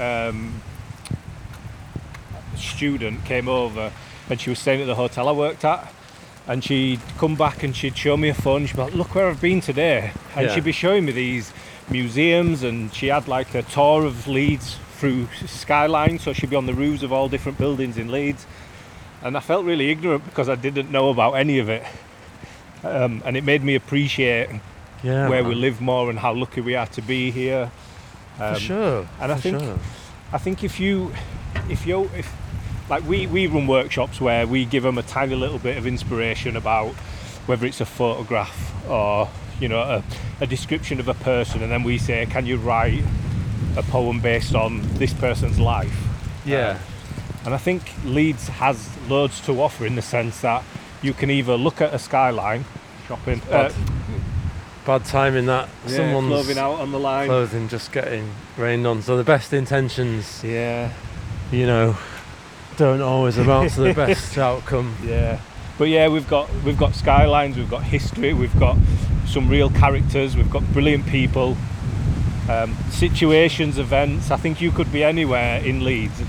[0.00, 0.60] um,
[2.56, 3.92] student came over
[4.30, 5.92] and she was staying at the hotel I worked at.
[6.46, 8.64] And she'd come back and she'd show me a phone.
[8.64, 10.54] She'd be like, "Look where I've been today," and Yeah.
[10.54, 11.52] she'd be showing me these
[11.90, 12.62] museums.
[12.62, 16.72] And she had like a tour of Leeds through skyline, so she'd be on the
[16.72, 18.46] roofs of all different buildings in Leeds.
[19.22, 21.84] And I felt really ignorant because I didn't know about any of it.
[22.82, 24.48] Um, and it made me appreciate
[25.02, 27.70] Yeah, where we live more and how lucky we are to be here.
[28.40, 29.08] Um, for sure.
[29.20, 29.78] and I think- sure.
[30.32, 31.12] I think if you,
[31.70, 32.30] if you, if
[32.90, 36.56] like we we run workshops where we give them a tiny little bit of inspiration
[36.56, 36.92] about
[37.46, 39.28] whether it's a photograph or
[39.60, 40.02] you know a,
[40.40, 43.02] a description of a person, and then we say, can you write
[43.76, 45.96] a poem based on this person's life?
[46.44, 46.78] yeah.
[47.44, 50.62] And I think Leeds has loads to offer in the sense that
[51.00, 52.66] you can either look at a skyline,
[53.06, 53.70] shopping, uh,
[54.88, 57.28] Bad, timing that yeah, someone's clothing out on the line.
[57.28, 59.02] clothing just getting rained on.
[59.02, 60.90] So the best intentions, Yeah,
[61.52, 61.98] you know,
[62.78, 64.96] don't always amount to the best outcome.
[65.04, 65.40] Yeah,
[65.76, 68.78] but yeah, we've got we've got skylines, we've got history, we've got
[69.26, 71.54] some real characters, we've got brilliant people,
[72.48, 74.30] um, situations, events.
[74.30, 76.22] I think you could be anywhere in Leeds,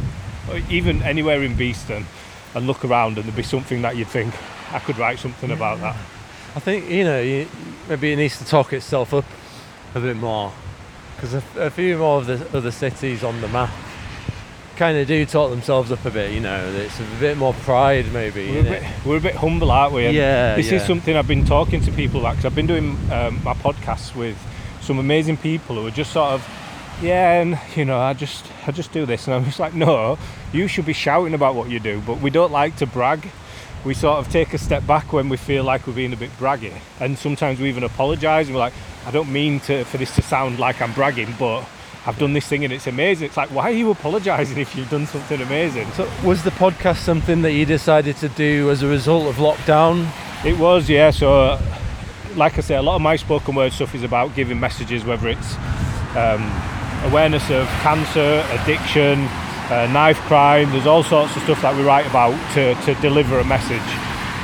[0.52, 2.06] or even anywhere in Beeston,
[2.54, 4.34] and look around, and there'd be something that you'd think
[4.74, 5.96] I could write something about that.
[6.56, 7.48] I think you know you,
[7.88, 9.26] maybe it needs to talk itself up
[9.96, 10.52] a bit more
[11.16, 13.70] because a, a few more of the other cities on the map
[14.80, 16.32] kind of do talk themselves up a bit.
[16.32, 18.50] You know, it's a bit more pride maybe.
[18.50, 19.06] We're a, bit, it.
[19.06, 20.06] we're a bit humble, aren't we?
[20.06, 20.78] And Yeah, This yeah.
[20.78, 24.16] is something I've been talking to people about because I've been doing um, my podcasts
[24.16, 24.38] with
[24.80, 26.48] some amazing people who are just sort of,
[27.02, 30.18] yeah, and you know, I just, I just do this, and I'm just like, no,
[30.54, 33.30] you should be shouting about what you do, but we don't like to brag.
[33.86, 36.32] We sort of take a step back when we feel like we're being a bit
[36.32, 38.48] braggy, and sometimes we even apologise.
[38.48, 38.74] And we're like,
[39.06, 41.66] I don't mean to for this to sound like I'm bragging, but
[42.06, 43.28] I've done this thing and it's amazing.
[43.28, 45.92] It's like, why are you apologising if you've done something amazing?
[45.92, 50.10] So was the podcast something that you decided to do as a result of lockdown?
[50.46, 51.12] It was, yeah.
[51.12, 51.60] So,
[52.36, 55.28] like I say, a lot of my spoken word stuff is about giving messages, whether
[55.28, 55.56] it's
[56.16, 56.50] um,
[57.04, 59.28] awareness of cancer, addiction,
[59.70, 60.72] uh, knife crime.
[60.72, 63.82] There's all sorts of stuff that we write about to, to deliver a message.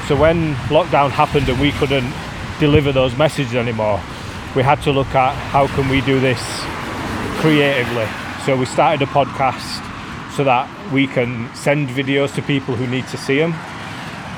[0.08, 2.12] So when lockdown happened and we couldn't
[2.60, 4.02] deliver those messages anymore,
[4.56, 6.42] we had to look at how can we do this
[7.42, 8.08] creatively.
[8.46, 9.84] So we started a podcast
[10.36, 13.54] so that we can send videos to people who need to see them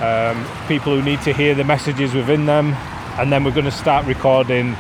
[0.02, 2.74] um, people who need to hear the messages within them,
[3.18, 4.76] and then we're going to start recording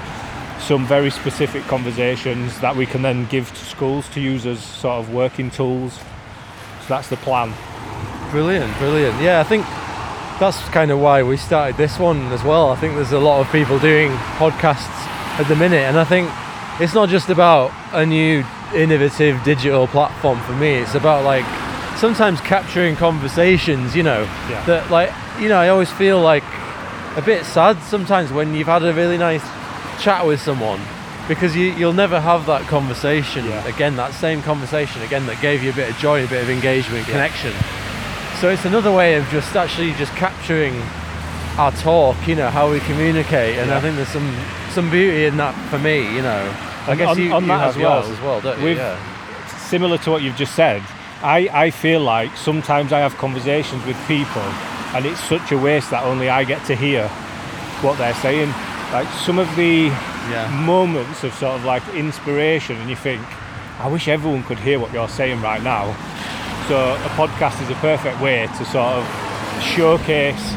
[0.60, 5.00] some very specific conversations that we can then give to schools to use as sort
[5.00, 5.94] of working tools.
[5.94, 7.54] So that's the plan.
[8.32, 9.22] Brilliant, brilliant.
[9.22, 9.66] Yeah, I think
[10.40, 12.70] that's kind of why we started this one as well.
[12.72, 15.08] I think there's a lot of people doing podcasts
[15.40, 16.30] at the minute, and I think
[16.80, 18.44] it's not just about a new
[18.76, 20.74] innovative digital platform for me.
[20.76, 21.46] It's about like
[21.98, 24.64] sometimes capturing conversations, you know, Yeah.
[24.66, 26.44] that like, you know, I always feel like
[27.16, 29.42] a bit sad sometimes when you've had a really nice
[30.00, 30.80] chat with someone
[31.28, 33.66] because you, you'll never have that conversation Yeah.
[33.68, 36.50] again, that same conversation again that gave you a bit of joy, a bit of
[36.50, 37.54] engagement, connection.
[38.40, 40.80] So it's another way of just actually just capturing
[41.58, 44.32] our talk, you know, how we communicate, and I think there's some
[44.70, 46.54] some beauty in that for me, you know.
[46.86, 48.70] I And guess on- you, on you that as well, as well, don't you?
[48.76, 48.96] Yeah.
[49.58, 50.84] Similar to what you've just said,
[51.24, 54.44] I, I feel like sometimes I have conversations with people
[54.94, 57.08] and it's such a waste that only I get to hear
[57.82, 58.54] what they're saying.
[58.94, 59.92] Like some of the
[60.32, 60.48] Yeah.
[60.66, 63.22] moments of sort of like inspiration and you think,
[63.80, 65.96] I wish everyone could hear what you're saying right now.
[66.68, 69.06] So a podcast is a perfect way to sort of
[69.76, 70.54] showcase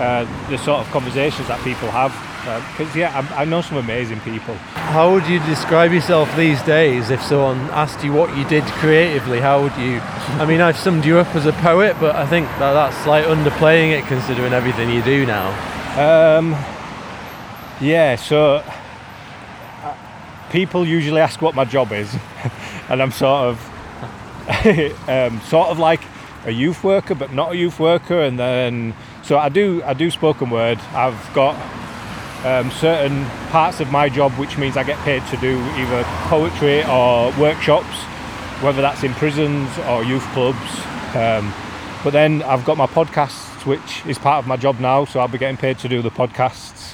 [0.00, 2.12] uh, the sort of conversations that people have.
[2.76, 4.54] Because yeah, I, I know some amazing people.
[4.74, 9.38] How would you describe yourself these days if someone asked you what you did creatively?
[9.38, 10.00] How would you?
[10.40, 13.24] I mean, I've summed you up as a poet, but I think that that's like
[13.26, 15.46] underplaying it considering everything you do now.
[15.96, 16.56] Um,
[17.82, 18.62] yeah, so
[19.82, 19.96] uh,
[20.50, 22.14] people usually ask what my job is,
[22.88, 26.00] and I'm sort of, um, sort of like
[26.46, 28.22] a youth worker, but not a youth worker.
[28.22, 30.78] And then, so I do, I do spoken word.
[30.92, 31.56] I've got
[32.44, 36.84] um, certain parts of my job, which means I get paid to do either poetry
[36.84, 37.96] or workshops,
[38.62, 40.58] whether that's in prisons or youth clubs.
[41.16, 41.52] Um,
[42.04, 45.28] but then I've got my podcasts, which is part of my job now, so I'll
[45.28, 46.91] be getting paid to do the podcasts.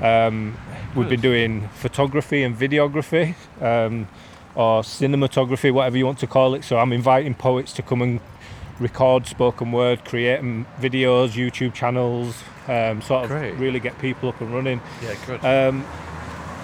[0.00, 0.56] Um,
[0.94, 4.08] we've been doing photography and videography, um,
[4.54, 6.64] or cinematography, whatever you want to call it.
[6.64, 8.20] So I'm inviting poets to come and
[8.78, 10.40] record spoken word, create
[10.80, 13.54] videos, YouTube channels, um, sort of Great.
[13.54, 14.80] really get people up and running.
[15.02, 15.44] Yeah, good.
[15.44, 15.86] Um,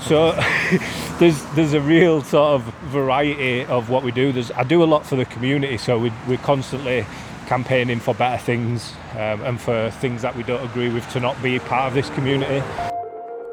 [0.03, 0.33] so
[1.19, 4.33] there's there's a real sort of variety of what we do.
[4.33, 7.07] There's I do a lot for the community, so we we're constantly
[7.47, 11.41] campaigning for better things um, and for things that we don't agree with to not
[11.43, 12.63] be part of this community.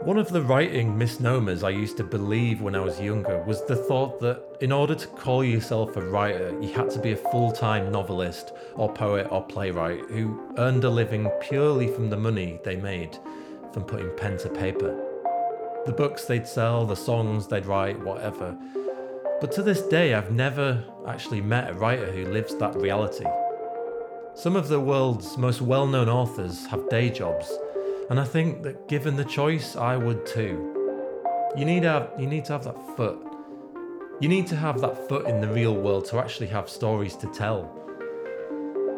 [0.01, 3.75] One of the writing misnomers I used to believe when I was younger was the
[3.75, 7.51] thought that in order to call yourself a writer, you had to be a full
[7.51, 12.77] time novelist or poet or playwright who earned a living purely from the money they
[12.77, 13.17] made
[13.73, 14.97] from putting pen to paper.
[15.85, 18.57] The books they'd sell, the songs they'd write, whatever.
[19.41, 23.25] But to this day, I've never actually met a writer who lives that reality.
[24.33, 27.51] Some of the world's most well known authors have day jobs,
[28.09, 30.75] and I think that given the choice, I would too.
[31.55, 33.19] You need, to have, you need to have that foot.
[34.19, 37.27] You need to have that foot in the real world to actually have stories to
[37.27, 37.75] tell.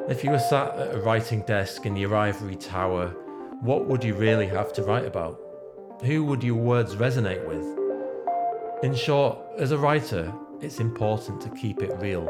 [0.09, 3.09] If you were sat at a writing desk in your ivory tower,
[3.61, 5.39] what would you really have to write about?
[6.03, 8.83] Who would your words resonate with?
[8.83, 12.27] In short, as a writer, it's important to keep it real.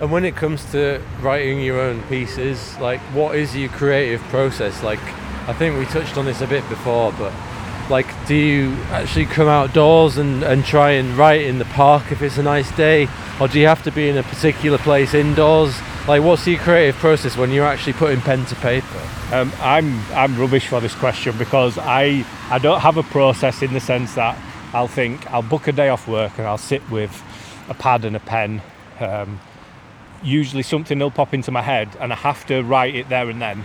[0.00, 4.82] And when it comes to writing your own pieces, like what is your creative process?
[4.82, 5.00] Like
[5.50, 7.32] I think we touched on this a bit before, but
[7.90, 12.22] like do you actually come outdoors and, and try and write in the park if
[12.22, 13.08] it's a nice day?
[13.40, 15.76] Or do you have to be in a particular place indoors?
[16.06, 19.08] Like what's your creative process when you're actually putting pen to paper?
[19.32, 23.74] Um, I'm I'm rubbish for this question because I I don't have a process in
[23.74, 24.38] the sense that
[24.72, 27.24] I'll think I'll book a day off work and I'll sit with
[27.68, 28.62] a pad and a pen.
[29.00, 29.40] Um,
[30.22, 33.42] usually something will pop into my head and I have to write it there and
[33.42, 33.64] then.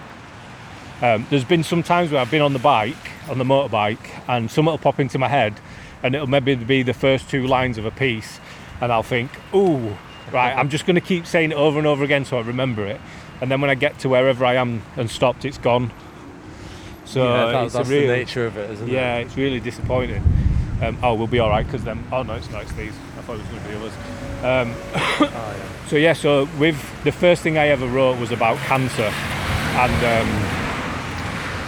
[1.01, 2.95] Um, there's been some times where I've been on the bike,
[3.29, 5.60] on the motorbike, and something will pop into my head,
[6.01, 8.39] and it'll maybe be the first two lines of a piece,
[8.79, 9.97] and I'll think, "Ooh,
[10.31, 12.86] right, I'm just going to keep saying it over and over again so I remember
[12.86, 13.01] it."
[13.41, 15.91] And then when I get to wherever I am and stopped, it's gone.
[17.03, 19.19] So yeah, that, it's that's a really, the nature of it, isn't yeah, it?
[19.19, 20.23] Yeah, it's really disappointing.
[20.81, 22.03] Um, oh, we'll be all right because then.
[22.12, 22.63] Oh no, it's not.
[22.63, 22.93] It's these.
[23.17, 23.93] I thought it was going to be others.
[24.43, 24.75] Um,
[25.17, 25.88] Oh, yeah.
[25.88, 30.64] so yeah, so with the first thing I ever wrote was about cancer, and um,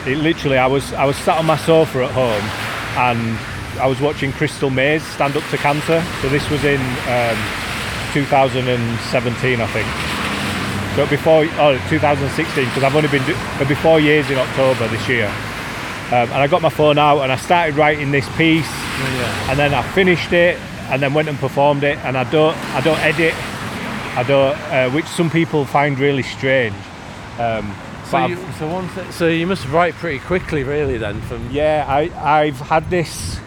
[0.08, 2.43] it literally I was I was sat on my sofa at home,
[2.98, 3.38] and
[3.80, 6.04] I was watching Crystal Maze stand up to cancer.
[6.22, 7.38] So this was in um,
[8.13, 9.88] 2017, I think.
[10.96, 14.88] So before, oh, 2016, because I've only been do- it'll be four years in October
[14.88, 15.28] this year.
[16.08, 19.52] Um, and I got my phone out and I started writing this piece, yeah.
[19.52, 20.58] and then I finished it,
[20.89, 22.00] and then went and performed it.
[22.00, 23.36] And I don't, I don't edit,
[24.17, 26.74] I don't, uh, which some people find really strange.
[27.38, 27.76] Um,
[28.10, 30.98] So you, so one so you must write pretty quickly, really.
[30.98, 32.10] Then from yeah, I,
[32.41, 33.39] I've had this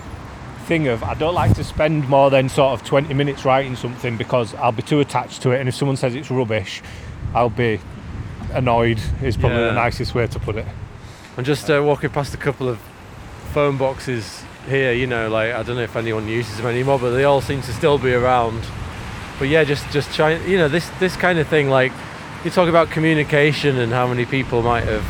[0.67, 4.17] thing of I don't like to spend more than sort of 20 minutes writing something
[4.17, 6.83] because I'll be too attached to it, and if someone says it's rubbish,
[7.35, 7.81] I'll be
[8.53, 9.01] annoyed.
[9.23, 9.67] Is probably Yeah.
[9.69, 10.67] the nicest way to put it.
[11.37, 12.79] I'm just uh, walking past a couple of
[13.53, 14.93] phone boxes here.
[14.93, 17.63] You know, like I don't know if anyone uses them anymore, but they all seem
[17.63, 18.63] to still be around.
[19.39, 20.47] But yeah, just just trying.
[20.49, 21.71] You know, this this kind of thing.
[21.71, 21.93] Like
[22.45, 25.05] you talk about communication and how many people might have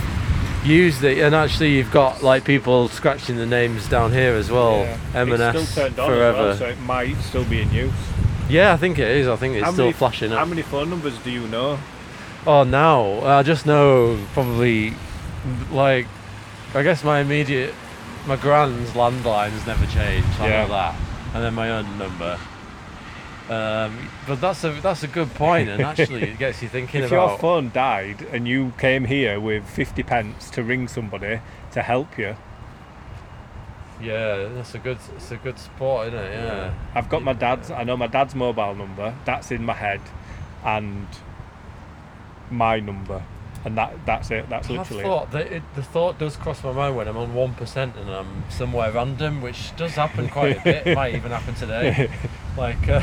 [0.66, 4.82] used it, and actually you've got like people scratching the names down here as well.
[5.14, 6.38] M&S it's still turned on forever.
[6.38, 7.92] well, so it might still be in use.
[8.48, 9.28] Yeah, I think it is.
[9.28, 10.48] I think it's How still many- flashing How up.
[10.48, 11.78] many phone numbers do you know?
[12.46, 14.94] Oh, now I just know probably
[15.70, 16.06] like
[16.74, 17.74] I guess my immediate
[18.26, 20.28] my grand's landline's never changed.
[20.40, 20.62] I Yeah.
[20.64, 20.94] know that,
[21.34, 22.38] and then my own number.
[23.50, 27.10] Um, but that's a that's a good point, and actually it gets you thinking If
[27.10, 31.40] your phone died and you came here with 50 pence to ring somebody
[31.72, 32.36] to help you,
[34.00, 36.32] Yeah, that's a good it's a good spot, isn't it?
[36.32, 36.74] Yeah.
[36.94, 37.72] I've got my dad's.
[37.72, 39.16] I know my dad's mobile number.
[39.24, 40.00] That's in my head,
[40.64, 41.08] and
[42.50, 43.20] my number,
[43.64, 44.48] and that that's it.
[44.48, 45.02] That's literally.
[45.02, 45.06] it.
[45.06, 48.08] thought that it, the thought does cross my mind when I'm on one percent and
[48.08, 50.94] I'm somewhere random, which does happen quite a bit.
[50.94, 52.08] Might even happen today.
[52.56, 53.02] like, uh,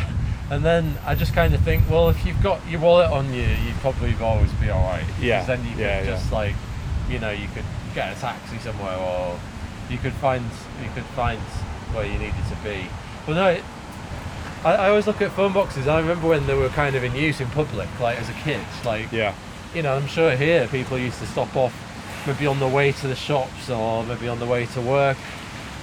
[0.49, 3.41] and then I just kind of think, well, if you've got your wallet on you,
[3.43, 5.03] you'd probably always be all right.
[5.19, 6.05] Yeah, Because then you could yeah, yeah.
[6.05, 6.55] just like,
[7.09, 9.39] you know, you could get a taxi somewhere, or
[9.89, 10.43] you could find
[10.83, 11.39] you could find
[11.93, 12.87] where you needed to be.
[13.25, 13.47] But no.
[13.49, 13.63] It,
[14.63, 15.87] I, I always look at phone boxes.
[15.87, 18.59] I remember when they were kind of in use in public, like as a kid.
[18.83, 19.35] Like Yeah,
[19.73, 21.73] you know, I'm sure here people used to stop off
[22.25, 25.15] maybe on the way to the shops or maybe on the way to work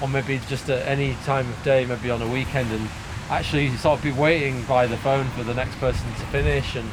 [0.03, 2.89] or maybe just at any time of day, maybe on a weekend and
[3.31, 6.89] actually sort of be waiting by the phone for the next person to finish and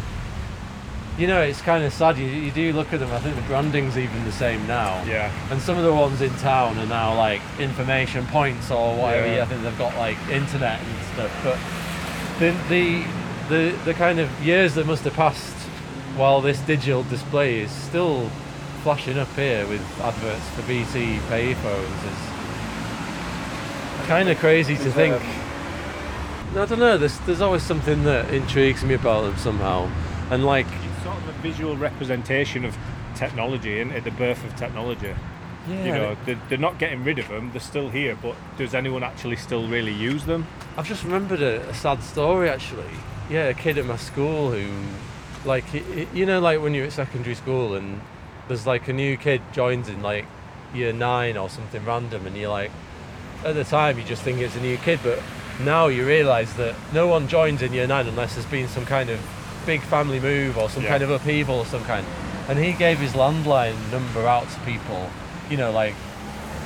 [1.17, 2.17] you know, it's kind of sad.
[2.17, 3.11] You, you do look at them.
[3.11, 5.03] I think the branding's even the same now.
[5.03, 9.27] yeah, And some of the ones in town are now like information points or whatever.
[9.27, 9.43] Yeah.
[9.43, 11.31] I think they've got like internet and stuff.
[11.43, 11.59] But
[12.39, 13.05] the the
[13.49, 15.55] the the kind of years that must have passed
[16.15, 18.29] while this digital display is still
[18.83, 22.17] flashing up here with adverts for BT payphones is
[24.07, 25.21] kind of crazy to Is, uh, think.
[26.51, 26.97] I don't know.
[26.97, 29.89] There's there's always something that intrigues me about them somehow,
[30.29, 32.77] and like it's sort of a visual representation of
[33.15, 35.13] technology and the birth of technology.
[35.69, 37.51] yeah, You know, they're, they're not getting rid of them.
[37.51, 40.47] They're still here, but does anyone actually still really use them?
[40.77, 42.89] I've just remembered a, a sad story actually.
[43.29, 44.67] Yeah, a kid at my school who,
[45.45, 45.63] like,
[46.13, 48.01] you know, like when you're at secondary school and
[48.47, 50.25] there's like a new kid joins in like
[50.73, 52.71] year nine or something random, and you're like,
[53.45, 55.19] at the time you just think it's a new kid, but
[55.65, 59.09] now you realise that no one joins in year nine unless there's been some kind
[59.09, 59.19] of
[59.65, 60.89] big family move or some Yeah.
[60.89, 62.05] kind of upheaval of some kind.
[62.49, 65.09] And he gave his landline number out to people,
[65.49, 65.95] you know, like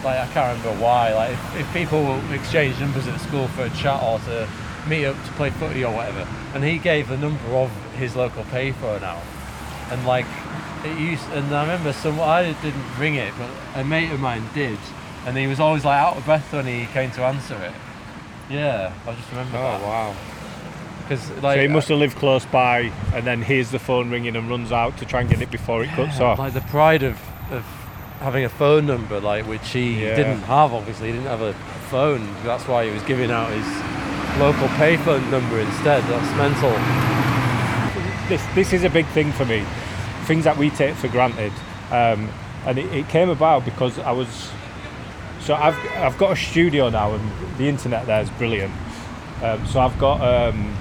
[0.03, 1.13] like I can't remember why.
[1.13, 4.47] Like if, if people exchange numbers at school for a chat or to
[4.87, 8.43] meet up to play footy or whatever, and he gave the number of his local
[8.45, 9.23] payphone out,
[9.91, 10.25] and like
[10.83, 13.49] it used, and I remember some I didn't ring it, but
[13.79, 14.77] a mate of mine did,
[15.25, 17.73] and he was always like out of breath when he came to answer it.
[18.49, 20.15] Yeah, I just remember that Oh, wow!
[21.03, 24.35] because like so he must have lived close by, and then hears the phone ringing
[24.35, 26.37] and runs out to try and get it before it cuts off.
[26.39, 27.19] Like the pride of,
[27.51, 27.63] of
[28.19, 30.15] having a phone number, like which he Yeah.
[30.15, 30.73] didn't have.
[30.73, 31.53] Obviously, he didn't have a
[31.89, 32.27] phone.
[32.43, 33.65] That's why he was giving out his
[34.39, 36.03] local payphone number instead.
[36.03, 36.71] That's mental.
[38.29, 39.63] this this is a big thing for me.
[40.25, 41.51] Things that we take for granted,
[41.91, 42.29] um,
[42.65, 44.49] and it, it came about because I was.
[45.45, 48.73] So I've I've got a studio now, and the internet there is brilliant.
[49.43, 50.75] Um, so I've got um,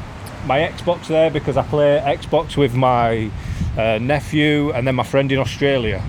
[0.47, 3.31] my Xbox there because I play Xbox with my
[3.77, 6.03] uh, nephew and then my friend in Australia.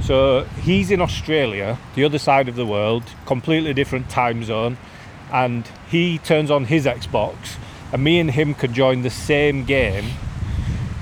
[0.00, 4.78] So he's in Australia, the other side of the world, completely different time zone,
[5.32, 7.56] and he turns on his Xbox,
[7.92, 10.04] and me and him can join the same game.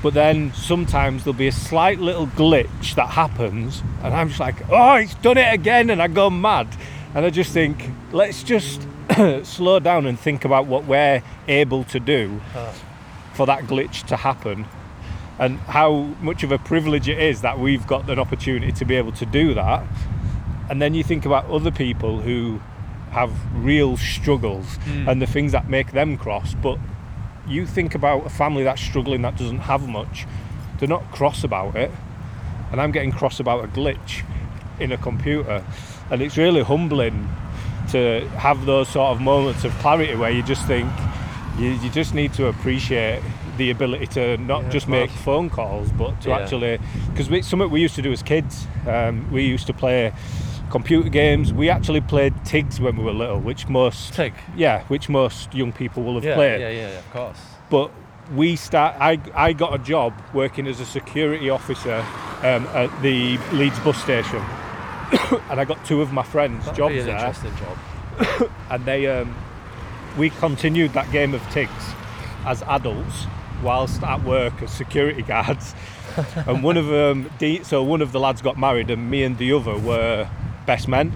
[0.02, 4.56] But then sometimes there'll be a slight little glitch that happens, and I'm just like,
[4.70, 6.68] oh, it's done it again, and I go mad.
[7.14, 8.86] And I just think, let's just
[9.42, 12.72] slow down and think about what we're able to do uh.
[13.34, 14.64] for that glitch to happen
[15.40, 18.94] and how much of a privilege it is that we've got an opportunity to be
[18.94, 19.82] able to do that.
[20.68, 22.60] And then you think about other people who
[23.10, 25.08] have real struggles hmm.
[25.08, 26.54] and the things that make them cross.
[26.54, 26.78] But
[27.50, 30.26] you think about a family that's struggling that doesn't have much,
[30.78, 31.90] they're not cross about it.
[32.70, 34.24] And I'm getting cross about a glitch
[34.78, 35.64] in a computer.
[36.10, 37.28] And it's really humbling
[37.90, 40.88] to have those sort of moments of clarity where you just think
[41.58, 43.20] you, you just need to appreciate
[43.56, 46.36] the ability to not Yeah, just make phone calls but to Yeah.
[46.38, 46.78] actually
[47.10, 50.12] because it's something we used to do as kids um, we used to play
[50.70, 54.32] computer games we actually played tigs when we were little which most Tig.
[54.56, 57.40] yeah which most young people will have Yeah, played yeah, yeah, yeah, of course.
[57.68, 57.90] but
[58.34, 62.04] we start I, I got a job working as a security officer
[62.42, 64.38] um, at the Leeds bus station
[65.50, 68.50] and I got two of my friends That'd jobs be an there interesting job.
[68.70, 69.34] and they um,
[70.16, 71.84] we continued that game of tigs
[72.46, 73.26] as adults
[73.62, 75.74] whilst at work as security guards
[76.46, 77.28] and one of them
[77.62, 80.28] so one of the lads got married and me and the other were
[80.72, 81.06] best men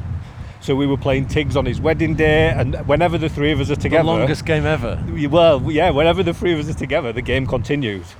[0.61, 3.71] so we were playing tigs on his wedding day and whenever the three of us
[3.71, 4.93] are The together longest game ever.
[5.29, 8.15] well yeah whenever the three of us are together the game continues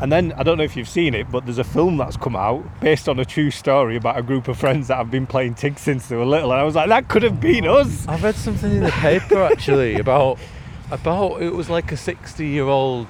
[0.00, 2.34] and then I don't know if you've seen it, but there's a film that's come
[2.34, 5.54] out based on a true story about a group of friends that have been playing
[5.54, 6.50] Tig since they were little.
[6.50, 8.04] And I was like, that could have been us.
[8.08, 10.40] I've read something in the paper actually about
[10.90, 13.06] about it was like a 60 year old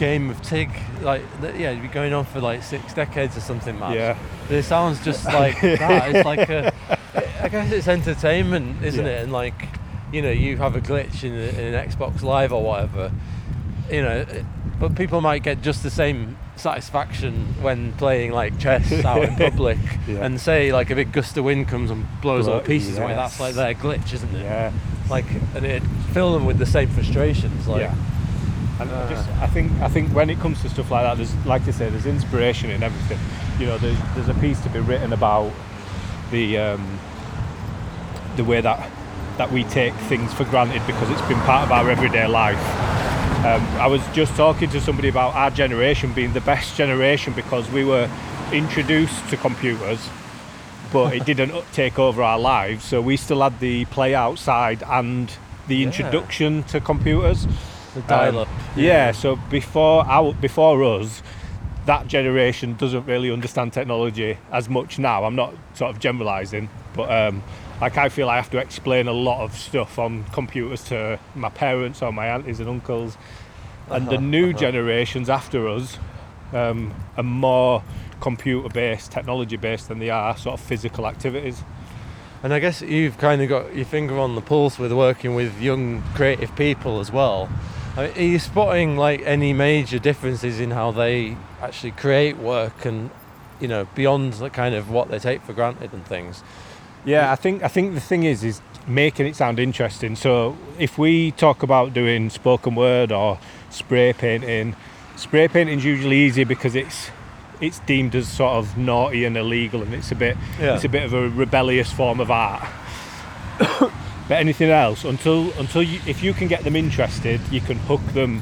[0.00, 0.70] game of Tig,
[1.02, 3.78] like yeah, it'd be going on for like six decades or something.
[3.78, 3.92] Man.
[3.92, 4.18] Yeah.
[4.48, 6.14] But it sounds just like that.
[6.16, 6.72] It's like a,
[7.42, 9.12] I guess it's entertainment, isn't Yeah.
[9.12, 9.22] it?
[9.24, 9.68] And like,
[10.12, 13.12] you know, you have a glitch in, a- in an Xbox Live or whatever,
[13.90, 14.24] you know,
[14.80, 19.78] but people might get just the same satisfaction when playing like chess out in public
[20.08, 20.24] Yeah.
[20.24, 23.14] and say like a big gust of wind comes and blows all to pieces away.
[23.14, 24.42] That's like their glitch, isn't it?
[24.44, 24.72] Yeah.
[25.10, 25.82] Like, and it
[26.14, 27.66] fill them with the same frustrations.
[27.68, 27.94] Like, yeah.
[28.80, 29.08] And I Uh.
[29.10, 31.70] just, I think, I think when it comes to stuff like that, there's, like I
[31.70, 33.18] say, there's inspiration in everything.
[33.58, 35.50] You know, there's, there's a piece to be written about
[36.30, 36.98] the, um,
[38.36, 38.88] the way that
[39.36, 42.58] that we take things for granted because it's been part of our everyday life.
[43.46, 47.70] Um, I was just talking to somebody about our generation being the best generation because
[47.70, 48.10] we were
[48.52, 50.10] introduced to computers,
[50.92, 52.84] but it didn't take over our lives.
[52.84, 55.32] So we still had the play outside and
[55.68, 55.86] the Yeah.
[55.86, 57.46] introduction to computers.
[57.94, 58.48] The dial-up.
[58.48, 61.22] Um, yeah, so before our, before us,
[61.86, 65.24] that generation doesn't really understand technology as much now.
[65.24, 67.42] I'm not sort of generalising, but um,
[67.80, 71.48] like I feel I have to explain a lot of stuff on computers to my
[71.48, 73.16] parents or my aunties and uncles,
[73.88, 74.58] and the Uh-huh, new uh-huh.
[74.58, 75.98] generations after us
[76.52, 77.82] um, are more
[78.20, 81.64] computer-based, technology-based than they are sort of physical activities.
[82.42, 85.60] And I guess you've kind of got your finger on the pulse with working with
[85.60, 87.48] young creative people as well.
[88.00, 92.84] I mean, are you spotting like any major differences in how they actually create work
[92.86, 93.10] and,
[93.60, 96.42] you know, beyond the kind of what they take for granted and things?
[97.04, 100.16] Yeah, I think I think the thing is is making it sound interesting.
[100.16, 103.38] So if we talk about doing spoken word or
[103.70, 104.76] spray painting,
[105.16, 107.10] spray painting's usually easier because it's
[107.60, 110.76] it's deemed as sort of naughty and illegal and it's a bit Yeah.
[110.76, 112.66] it's a bit of a rebellious form of art.
[114.30, 118.00] But anything else until until you, if you can get them interested, you can hook
[118.14, 118.40] them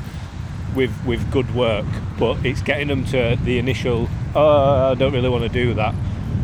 [0.76, 1.86] with with good work.
[2.18, 5.94] But it's getting them to the initial oh I don't really want to do that.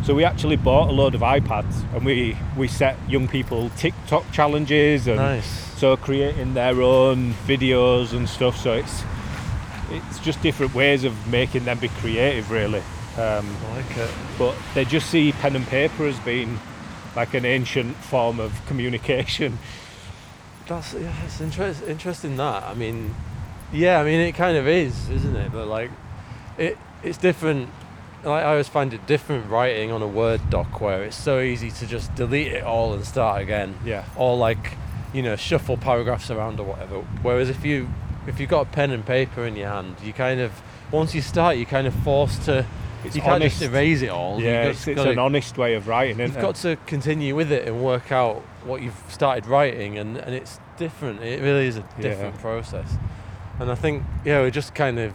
[0.02, 4.24] So we actually bought a load of iPads and we we set young people TikTok
[4.32, 5.46] challenges and Nice.
[5.78, 8.56] so creating their own videos and stuff.
[8.56, 9.02] So it's
[9.90, 12.82] it's just different ways of making them be creative, really.
[13.18, 14.10] Um, I like it.
[14.38, 16.58] but they just see pen and paper as being
[17.16, 19.58] like an ancient form of communication.
[20.66, 22.62] That's yeah, it's interest, interesting that.
[22.62, 23.14] I mean,
[23.72, 25.52] yeah, I mean it kind of is, isn't it?
[25.52, 25.90] But like,
[26.58, 27.68] it it's different.
[28.24, 31.70] Like I always find it different writing on a Word doc where it's so easy
[31.70, 33.78] to just delete it all and start again.
[33.84, 34.06] Yeah.
[34.16, 34.78] Or like,
[35.12, 37.00] you know, shuffle paragraphs around or whatever.
[37.22, 37.88] Whereas if you
[38.26, 41.20] if you've got a pen and paper in your hand, you kind of once you
[41.20, 42.66] start, you're kind of forced to.
[43.04, 43.60] It's you can't honest.
[43.60, 44.40] just erase it all.
[44.40, 47.68] Yeah, it's, gotta- an honest way of writing, isn't You've got to continue with it
[47.68, 51.22] and work out what you've started writing, and, and it's different.
[51.22, 52.02] It really is a Yeah.
[52.02, 52.88] different process.
[53.60, 55.12] And I think yeah, we're just kind of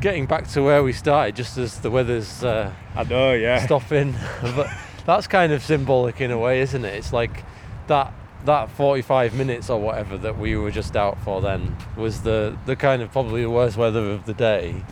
[0.00, 3.64] getting back to where we started, just as the weather's uh, I know, yeah.
[3.64, 4.14] stopping.
[4.42, 4.68] but
[5.06, 6.94] that's kind of symbolic in a way, isn't it?
[6.94, 7.44] It's like
[7.88, 8.12] that
[8.44, 12.74] that 45 minutes or whatever that we were just out for then was the the
[12.74, 14.82] kind of probably the worst weather of the day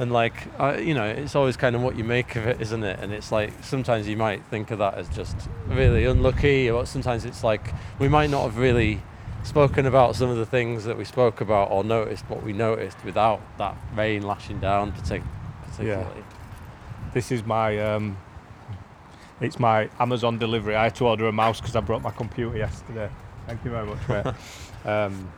[0.00, 2.82] and like I, you know it's always kind of what you make of it isn't
[2.82, 5.36] it and it's like sometimes you might think of that as just
[5.68, 9.02] really unlucky or sometimes it's like we might not have really
[9.44, 12.96] spoken about some of the things that we spoke about or noticed what we noticed
[13.04, 15.22] without that rain lashing down partic-
[15.64, 16.24] particularly
[17.12, 18.16] This is my um,
[19.40, 20.76] it's my Amazon delivery.
[20.76, 23.10] I had to order a mouse because I brought my computer yesterday.
[23.46, 24.34] Thank you very much, mate.
[24.84, 25.32] um,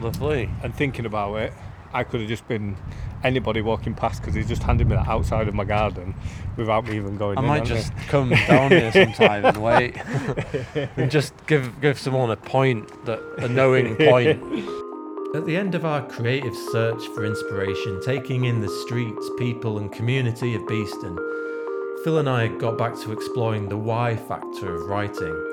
[0.00, 1.52] lovely and thinking about it,
[1.96, 2.76] I could have just been
[3.24, 6.14] anybody walking past because he's just handed me that outside of my garden
[6.56, 7.46] without me even going I in.
[7.46, 7.70] might on it.
[7.70, 9.96] just come down here sometime and wait,
[10.96, 14.42] and just give give someone a point that a knowing point.
[15.34, 19.90] At the end of our creative search for inspiration, taking in the streets, people, and
[19.92, 21.16] community of Beeston,
[22.04, 25.45] Phil and I got back to exploring the why factor of writing.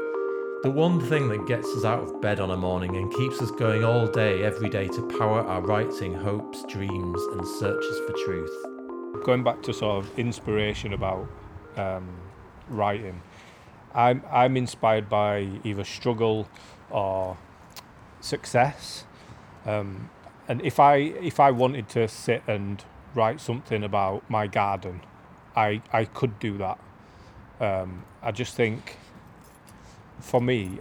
[0.63, 3.51] The one thing that gets us out of bed on a morning and keeps us
[3.51, 9.25] going all day, every day to power our writing, hopes, dreams, and searches for truth.
[9.25, 11.27] going back to sort of inspiration about
[11.75, 12.07] um,
[12.69, 13.21] writing,
[13.93, 16.47] I'm I'm inspired by either struggle
[16.89, 17.37] or
[18.21, 19.03] success.
[19.65, 20.09] Um,
[20.47, 22.81] and if I if I wanted to sit and
[23.13, 25.01] write something about my garden,
[25.57, 26.79] I I could do that.
[27.59, 28.95] Um, I just think,
[30.23, 30.79] for me,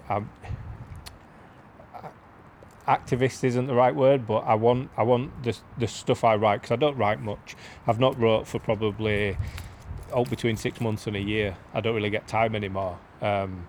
[2.87, 6.63] activist isn't the right word, but I want I want the the stuff I write
[6.63, 7.57] because I don't write much.
[7.87, 9.37] I've not wrote for probably
[10.13, 11.57] oh between six months and a year.
[11.75, 12.99] I don't really get time anymore.
[13.21, 13.67] Um,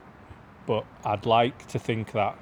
[0.66, 2.38] but I'd like to think that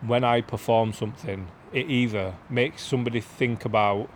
[0.00, 4.08] when I perform something, it either makes somebody think about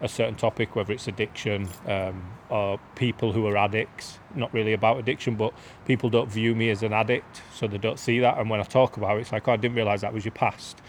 [0.00, 4.18] a certain topic, whether it's addiction um, or people who are addicts.
[4.34, 5.52] Not really about addiction, but
[5.86, 8.38] people don't view me as an addict, so they don't see that.
[8.38, 10.32] And when I talk about it, it's like, oh, I didn't realise that was your
[10.32, 10.80] past.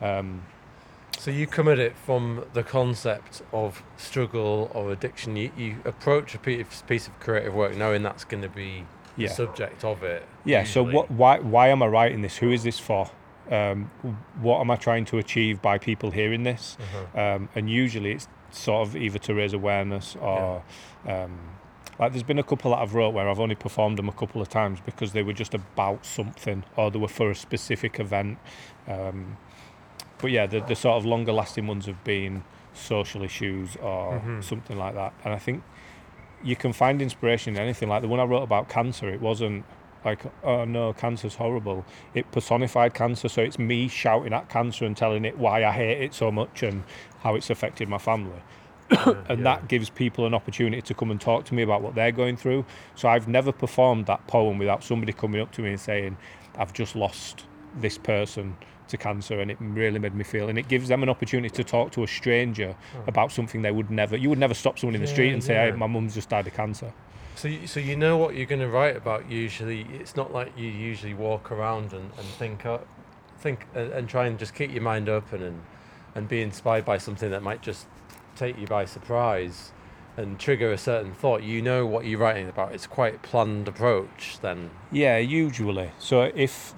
[0.00, 0.42] Um,
[1.18, 5.34] So you come at it from the concept of struggle or addiction.
[5.36, 8.84] You, you approach a piece of creative work knowing that's going to be
[9.16, 9.28] yeah.
[9.28, 10.24] the subject of it.
[10.44, 10.64] Yeah.
[10.64, 10.94] So usually.
[10.94, 11.10] what?
[11.10, 11.38] Why?
[11.40, 12.36] Why am I writing this?
[12.36, 13.10] Who is this for?
[13.50, 13.90] Um,
[14.40, 16.76] what am I trying to achieve by people hearing this?
[16.80, 17.20] Uh-huh.
[17.20, 20.62] Um, and usually it's sort of either to raise awareness or
[21.06, 21.38] um,
[21.98, 24.42] like there's been a couple that I've wrote where I've only performed them a couple
[24.42, 28.38] of times because they were just about something or they were for a specific event.
[28.86, 29.36] Um,
[30.18, 32.44] but yeah, the, the sort of longer lasting ones have been
[32.74, 34.44] social issues or Mhm.
[34.44, 35.14] something like that.
[35.24, 35.62] And I think
[36.44, 37.88] you can find inspiration in anything.
[37.88, 39.64] Like the one I wrote about cancer, it wasn't
[40.04, 41.84] like, oh no, cancer's horrible.
[42.14, 46.02] It personified cancer, so it's me shouting at cancer and telling it why I hate
[46.02, 46.84] it so much and
[47.26, 48.40] how it's affected my family.
[49.28, 52.12] and that gives people an opportunity to come and talk to me about what they're
[52.12, 52.64] going through.
[52.94, 56.16] So I've never performed that poem without somebody coming up to me and saying,
[56.56, 58.56] I've just lost this person
[58.86, 61.64] to cancer and it really made me feel and it gives them an opportunity to
[61.64, 63.08] talk to a stranger hmm.
[63.08, 65.54] about something they would never you would never stop someone in the street and say
[65.54, 65.72] yeah.
[65.72, 66.92] hey, my mum's just died of cancer
[67.34, 69.28] So, you, so you know what you're going to write about.
[69.28, 72.86] Usually, it's not like you usually walk around and, and think up,
[73.38, 75.60] think and, and try and just keep your mind open and
[76.16, 77.86] and be inspired by something that might just
[78.34, 79.72] take you by surprise
[80.16, 81.42] and trigger a certain thought.
[81.42, 82.72] You know what you're writing about.
[82.72, 84.38] It's quite a planned approach.
[84.40, 85.90] Then, Yeah, usually.
[85.98, 86.74] So if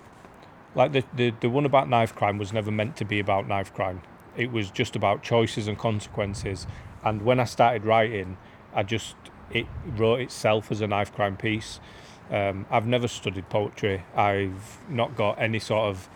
[0.75, 3.73] like the, the the one about knife crime was never meant to be about knife
[3.73, 4.03] crime.
[4.37, 6.67] It was just about choices and consequences.
[7.05, 8.37] And when I started writing,
[8.75, 9.15] I just
[9.51, 11.79] it wrote itself as a knife crime piece.
[12.31, 14.05] Um, I've never studied poetry.
[14.15, 16.09] I've not got any sort of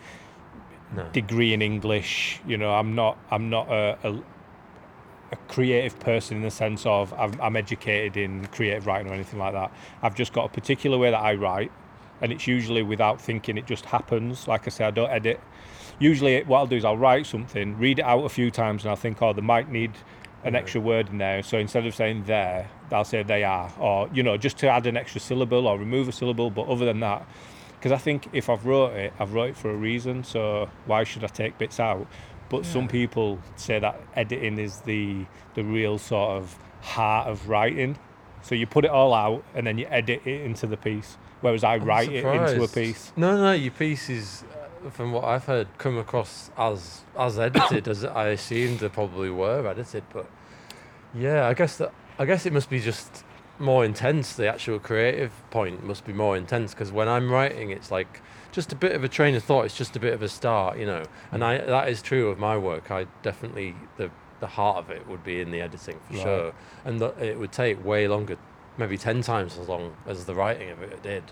[0.95, 1.09] no.
[1.13, 2.41] degree in English.
[2.47, 4.23] You know, I'm not I'm not a, a,
[5.33, 9.39] a creative person in the sense of I'm, I'm educated in creative writing or anything
[9.39, 9.73] like that.
[10.03, 11.73] I've just got a particular way that I write,
[12.21, 13.57] and it's usually without thinking.
[13.59, 14.49] It just happens.
[14.49, 15.41] Like I say, I don't edit.
[15.99, 18.91] Usually, what I'll do is I'll write something, read it out a few times, and
[18.91, 19.93] I'll think, oh, they might need
[20.45, 21.43] an extra word in there.
[21.43, 24.87] So instead of saying there, I'll say they are, or you know, just to add
[24.87, 26.51] an extra syllable or remove a syllable.
[26.51, 27.27] But other than that,
[27.83, 30.23] because I think if I've wrote it, I've wrote it for a reason.
[30.23, 32.07] So why should I take bits out?
[32.49, 37.99] But some people say that editing is the the real sort of heart of writing.
[38.43, 41.65] So you put it all out and then you edit it into the piece, whereas
[41.65, 43.13] I I'm write it into a piece.
[43.17, 44.45] No, no, your pieces,
[44.87, 49.31] uh, from what I've heard, come across as as edited as I assumed they probably
[49.31, 50.05] were edited.
[50.13, 50.27] But
[51.15, 53.25] yeah, I guess that I guess it must be just
[53.59, 54.35] more intense.
[54.35, 58.21] The actual creative point must be more intense because when I'm writing, it's like
[58.53, 59.65] just a bit of a train of thought.
[59.65, 61.05] It's just a bit of a start, you know.
[61.31, 61.47] And mm.
[61.47, 62.91] I that is true of my work.
[62.91, 66.23] I definitely the the heart of it would be in the editing for Right.
[66.23, 66.53] sure,
[66.85, 68.37] and the, it would take way longer,
[68.77, 71.25] maybe ten times as long as the writing of it did.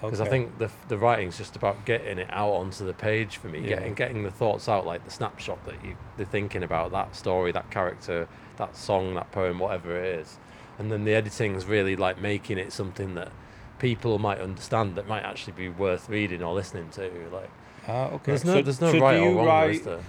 [0.00, 3.48] Because I think the the writing's just about getting it out onto the page for
[3.48, 3.76] me, Yeah.
[3.76, 7.50] getting getting the thoughts out, like the snapshot that you they're thinking about that story,
[7.52, 10.38] that character, that song, that poem, whatever it is,
[10.78, 13.32] and then the editing is really like making it something that
[13.78, 17.10] people might understand that might actually be worth reading or listening to.
[17.32, 17.50] Like
[17.88, 18.22] Ah, okay.
[18.26, 20.00] there's no So- there's no so right do or you wrong, write, there?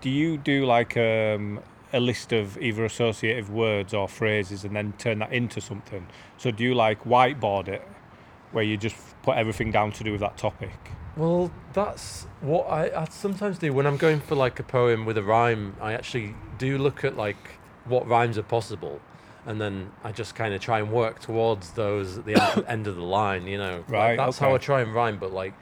[0.00, 1.60] Do you do like um,
[1.92, 6.06] a list of either associative words or phrases and then turn that into something?
[6.36, 7.82] So do you like whiteboard it,
[8.52, 10.72] where you just put everything down to do with that topic?
[11.16, 15.16] Well, that's what I, I sometimes do when I'm going for like a poem with
[15.16, 15.76] a rhyme.
[15.80, 17.36] I actually do look at like
[17.84, 19.00] what rhymes are possible,
[19.46, 22.86] and then I just kind of try and work towards those at the end, end
[22.86, 23.46] of the line.
[23.46, 25.18] You know, Like, Right, that's how I try and rhyme.
[25.18, 25.54] But like,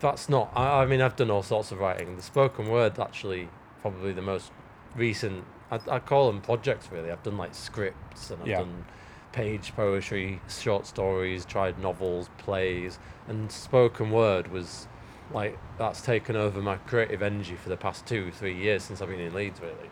[0.00, 0.50] that's not.
[0.54, 2.16] I, I mean, I've done all sorts of writing.
[2.16, 3.48] The spoken word actually
[3.82, 4.52] probably the most
[4.94, 5.44] recent.
[5.70, 7.10] I, I call them projects really.
[7.10, 8.58] I've done like scripts and I've Yeah.
[8.58, 8.84] done
[9.32, 14.86] page poetry, short stories, tried novels, plays, and spoken word was
[15.32, 19.08] like that's taken over my creative energy for the past two, three years since I've
[19.08, 19.90] been in Leeds, really.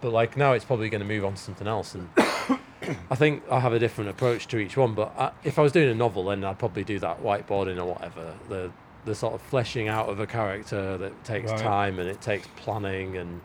[0.00, 2.10] But like now, it's probably going to move on to something else, and
[3.10, 4.94] I think I have a different approach to each one.
[4.94, 7.86] But I, if I was doing a novel, then I'd probably do that whiteboarding or
[7.86, 8.34] whatever.
[8.48, 8.70] The
[9.04, 11.60] the sort of fleshing out of a character that takes Right.
[11.60, 13.40] time and it takes planning, and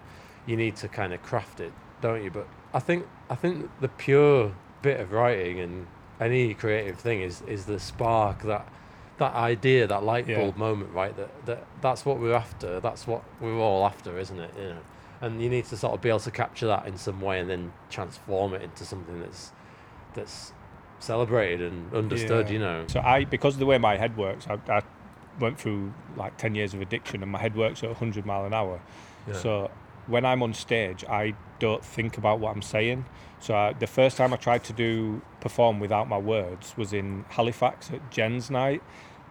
[0.47, 1.71] you need to kind of craft it,
[2.01, 2.31] don't you?
[2.31, 5.85] But I think I think the pure bit of writing and
[6.19, 8.67] any creative thing is is the spark that
[9.17, 10.37] that idea, that light Yeah.
[10.39, 11.15] bulb moment, right?
[11.15, 12.79] That that that's what we're after.
[12.79, 14.51] That's what we're all after, isn't it?
[14.57, 14.77] You know,
[15.21, 17.49] and you need to sort of be able to capture that in some way and
[17.49, 19.51] then transform it into something that's
[20.13, 20.53] that's
[20.99, 22.47] celebrated and understood.
[22.47, 22.53] Yeah.
[22.53, 22.85] You know.
[22.87, 24.81] So I, because of the way my head works, I, I
[25.39, 28.53] went through like 10 years of addiction and my head works at 100 mile an
[28.53, 28.81] hour.
[29.27, 29.33] Yeah.
[29.33, 29.71] So
[30.07, 33.05] when I'm on stage, I don't think about what I'm saying.
[33.39, 37.25] So I, the first time I tried to do perform without my words was in
[37.29, 38.83] Halifax at Jen's night,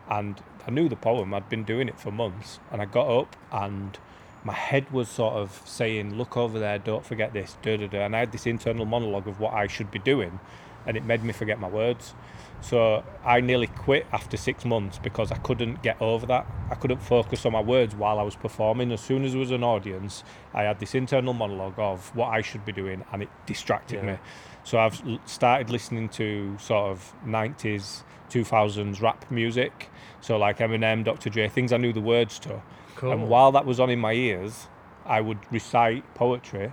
[0.09, 1.33] and I knew the poem.
[1.33, 3.99] I'd been doing it for months, and I got up and
[4.45, 8.05] my head was sort of saying, "Look over there, don't forget this." Da da da.
[8.05, 10.41] And I had this internal monologue of what I should be doing,
[10.87, 12.15] and it made me forget my words.
[12.63, 16.47] So I nearly quit after six months because I couldn't get over that.
[16.71, 18.93] I couldn't focus on my words while I was performing.
[18.93, 22.43] As soon as there was an audience, I had this internal monologue of what I
[22.43, 24.13] should be doing, and it distracted Yeah.
[24.13, 24.19] me.
[24.63, 29.89] So I've started listening to sort of 90s, 2000s rap music.
[30.21, 31.31] So like Eminem, Dr.
[31.31, 32.61] Dre, things I knew the words to.
[33.01, 33.13] Cool.
[33.13, 34.69] And while that was on in my ears,
[35.07, 36.71] I would recite poetry,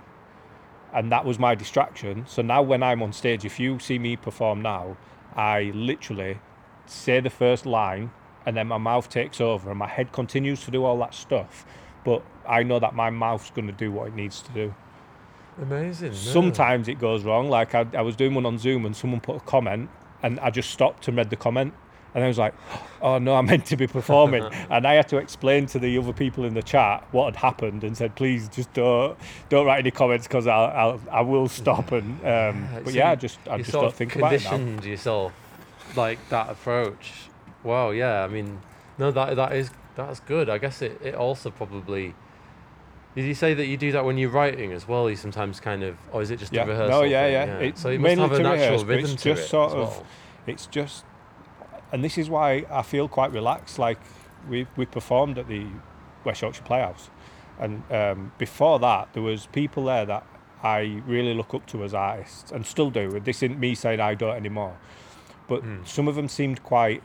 [0.92, 2.26] and that was my distraction.
[2.26, 4.98] So now when I'm on stage, if you see me perform now,
[5.34, 6.38] I literally
[6.84, 8.10] say the first line,
[8.44, 11.64] and then my mouth takes over, and my head continues to do all that stuff.
[12.04, 14.74] But I know that my mouth's going to do what it needs to do.
[15.62, 16.12] Amazing.
[16.12, 17.48] Sometimes it goes wrong.
[17.48, 19.88] Like I, I was doing one on Zoom, and someone put a comment,
[20.22, 21.72] and I just stopped and read the comment.
[22.18, 22.52] And I was like,
[23.00, 24.42] oh no, I meant to be performing.
[24.70, 27.84] and I had to explain to the other people in the chat what had happened
[27.84, 29.16] and said, please just don't
[29.48, 31.92] don't write any comments because I'll, I'll I will stop.
[31.92, 34.50] And um, but so yeah, I just I just don't think about it now.
[34.50, 35.32] conditioned yourself
[35.94, 37.12] like that approach.
[37.62, 38.24] Wow, yeah.
[38.24, 38.60] I mean,
[38.98, 40.50] no, that that is that's good.
[40.50, 42.16] I guess it, it also probably.
[43.14, 45.08] Did you say that you do that when you're writing as well?
[45.08, 46.62] You sometimes kind of, or is it just Yeah.
[46.62, 47.06] a No, rehearsal?
[47.06, 47.48] yeah, thing?
[47.48, 47.68] yeah.
[47.68, 49.68] It's so you must mainly have a natural rehearse, rhythm it's to just it sort
[49.68, 50.06] as of- well.
[50.48, 51.04] It's just,
[51.92, 53.78] and this is why I feel quite relaxed.
[53.78, 53.98] Like
[54.48, 55.66] we we performed at the
[56.24, 57.10] West Yorkshire Playhouse,
[57.58, 60.26] and um, before that there was people there that
[60.62, 63.20] I really look up to as artists and still do.
[63.20, 64.76] This isn't me saying I don't anymore,
[65.46, 65.84] but Hmm.
[65.84, 67.02] some of them seemed quite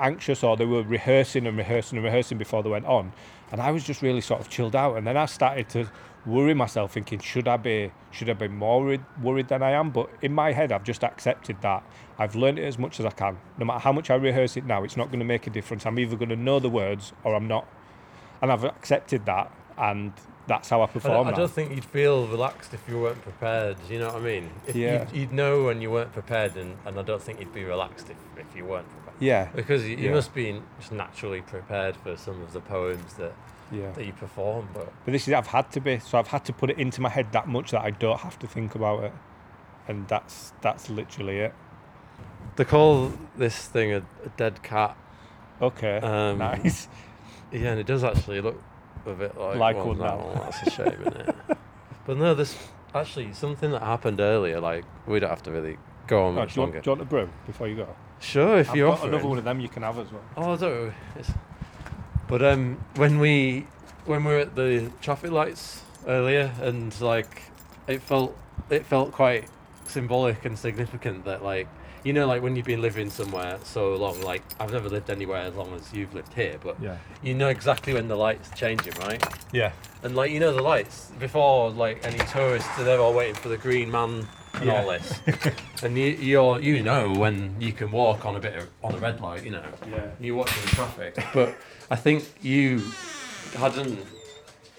[0.00, 3.12] anxious or they were rehearsing and rehearsing and rehearsing before they went on,
[3.52, 4.96] and I was just really sort of chilled out.
[4.96, 5.88] And then I started to
[6.26, 9.90] worry myself, thinking, should I be should I be more worried, worried than I am?
[9.90, 11.82] But in my head, I've just accepted that.
[12.18, 13.38] I've learned it as much as I can.
[13.58, 15.86] No matter how much I rehearse it now, it's not going to make a difference.
[15.86, 17.66] I'm either going to know the words or I'm not,
[18.42, 20.12] and I've accepted that, and
[20.48, 21.28] that's how I I, perform.
[21.28, 21.36] I now.
[21.36, 23.76] don't think you'd feel relaxed if you weren't prepared.
[23.88, 24.50] You know what I mean?
[24.66, 25.06] If Yeah.
[25.12, 28.08] You'd, you'd know when you weren't prepared, and, and I don't think you'd be relaxed
[28.10, 29.16] if, if you weren't prepared.
[29.20, 30.14] yeah, Because you, you Yeah.
[30.14, 33.32] must be just naturally prepared for some of the poems that,
[33.70, 33.92] yeah.
[33.92, 34.68] that you perform.
[34.74, 37.00] But But this is I've had to be, so I've had to put it into
[37.00, 39.12] my head that much that I don't have to think about it,
[39.86, 41.54] and that's that's literally it.
[42.56, 44.96] they call this thing a, a dead cat.
[45.60, 46.88] Okay, Um, nice.
[47.50, 48.62] Yeah, and it does actually look
[49.08, 50.40] a bit like, Like well, no, now.
[50.44, 51.34] that's a shame, isn't it?
[52.06, 52.56] but no, this
[52.94, 54.60] actually something that happened earlier.
[54.60, 56.80] Like we don't have to really go on Oh, much do, you want, longer.
[56.82, 57.88] do you want a brew before you go?
[58.20, 59.08] Sure, if I've you got offer.
[59.08, 60.22] another one of them you can have as well.
[60.36, 60.52] Oh.
[60.54, 61.32] It's-
[62.28, 63.66] But um, when we
[64.04, 67.42] when we were at the traffic lights earlier, and like
[67.86, 68.36] it felt
[68.70, 69.48] it felt quite
[69.88, 71.68] symbolic and significant that like
[72.04, 75.42] you know like when you've been living somewhere so long, like I've never lived anywhere
[75.42, 76.96] as long as you've lived here, but Yeah.
[77.22, 79.22] you know exactly when the lights changing, right?
[79.52, 79.72] Yeah.
[80.02, 83.56] And like you know the lights before like any tourists, they're all waiting for the
[83.56, 84.80] green man and Yeah.
[84.82, 85.20] all this.
[85.82, 88.98] and you you're you know when you can walk on a bit of, on a
[88.98, 90.06] red light, you know Yeah.
[90.20, 91.16] you're watching the traffic.
[91.34, 91.56] But
[91.90, 92.82] I think you
[93.56, 93.98] hadn't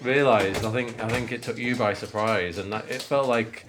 [0.00, 0.64] realised.
[0.64, 3.66] I think I think it took you by surprise, and that it felt like.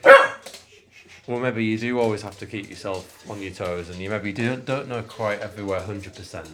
[1.27, 4.33] Well, maybe you do always have to keep yourself on your toes, and you maybe
[4.33, 6.49] don't don't know quite everywhere hundred percent.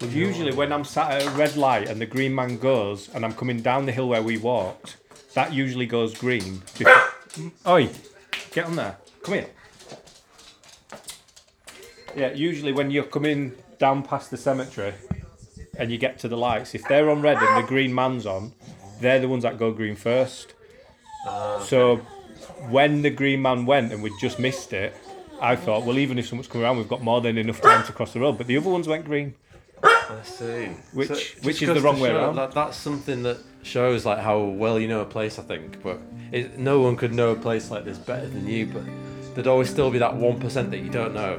[0.00, 3.24] Well, usually when I'm sat at a red light and the green man goes and
[3.24, 4.96] I'm coming down the hill where we walked,
[5.34, 6.62] that usually goes green.
[7.66, 7.90] Oi,
[8.52, 8.96] get on there.
[9.22, 9.46] Come here.
[12.16, 14.94] Yeah, usually when you're coming down past the cemetery
[15.76, 18.52] and you get to the lights, if they're on red and the green man's on,
[19.00, 20.54] they're the ones that go green first.
[21.26, 22.00] Ah, so
[22.68, 24.94] when the green man went and we just missed it,
[25.40, 27.92] I thought, well, even if someone's coming around, we've got more than enough time to
[27.92, 28.36] cross the road.
[28.38, 29.34] But the other ones went green.
[29.82, 30.66] I see.
[30.92, 32.36] Which- So, which is the goes wrong to way show around.
[32.36, 35.38] That, that's something that shows like how well you know a place.
[35.38, 35.98] I think, but
[36.32, 38.66] it, no one could know a place like this better than you.
[38.66, 38.82] But
[39.34, 41.38] there'd always still be that one percent that you don't know.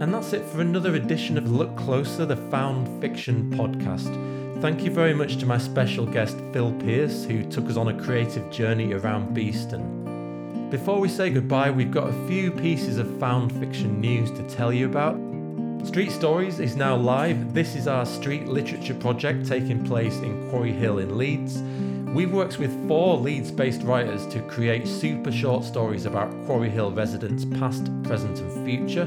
[0.00, 4.12] And that's it for another edition of Look Closer, the Found Fiction podcast.
[4.60, 8.02] Thank you very much to my special guest Phil Pierce, who took us on a
[8.02, 10.68] creative journey around Beeston.
[10.68, 14.72] Before we say goodbye, we've got a few pieces of found fiction news to tell
[14.72, 15.16] you about.
[15.86, 17.54] Street Stories is now live.
[17.54, 21.62] This is our street literature project taking place in Quarry Hill in Leeds.
[22.12, 26.90] We've worked with four Leeds based writers to create super short stories about Quarry Hill
[26.90, 29.06] residents, past, present, and future.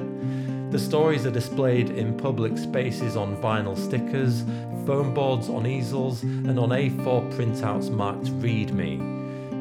[0.72, 4.46] The stories are displayed in public spaces on vinyl stickers,
[4.86, 8.98] foam boards on easels, and on A4 printouts marked Read Me.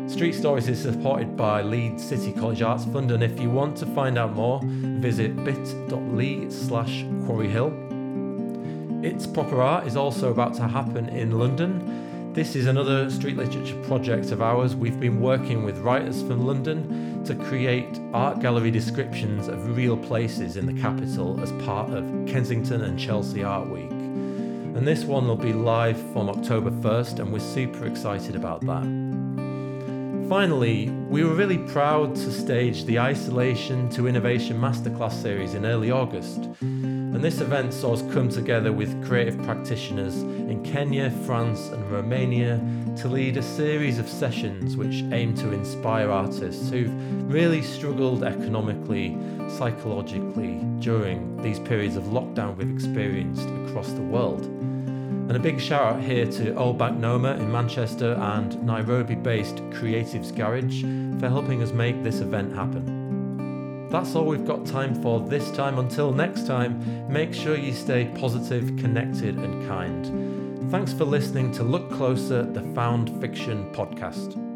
[0.08, 3.86] Street Stories is supported by Leeds City College Arts Fund, and if you want to
[3.86, 9.04] find out more, visit bit.ly slash quarryhill.
[9.04, 11.89] It's Proper Art is also about to happen in London.
[12.32, 14.76] This is another street literature project of ours.
[14.76, 20.56] We've been working with writers from London to create art gallery descriptions of real places
[20.56, 23.90] in the capital as part of Kensington and Chelsea Art Week.
[23.90, 28.84] And this one will be live from October 1st, and we're super excited about that.
[30.28, 35.90] Finally, we were really proud to stage the Isolation to Innovation Masterclass series in early
[35.90, 36.48] August.
[37.12, 42.60] And this event saw us come together with creative practitioners in Kenya, France, and Romania
[42.98, 46.92] to lead a series of sessions which aim to inspire artists who've
[47.32, 49.18] really struggled economically,
[49.58, 54.44] psychologically during these periods of lockdown we've experienced across the world.
[54.44, 59.56] And a big shout out here to Old Bank Noma in Manchester and Nairobi based
[59.70, 60.82] Creatives Garage
[61.20, 62.99] for helping us make this event happen.
[63.90, 65.78] That's all we've got time for this time.
[65.78, 70.70] Until next time, make sure you stay positive, connected, and kind.
[70.70, 74.49] Thanks for listening to Look Closer, the Found Fiction podcast.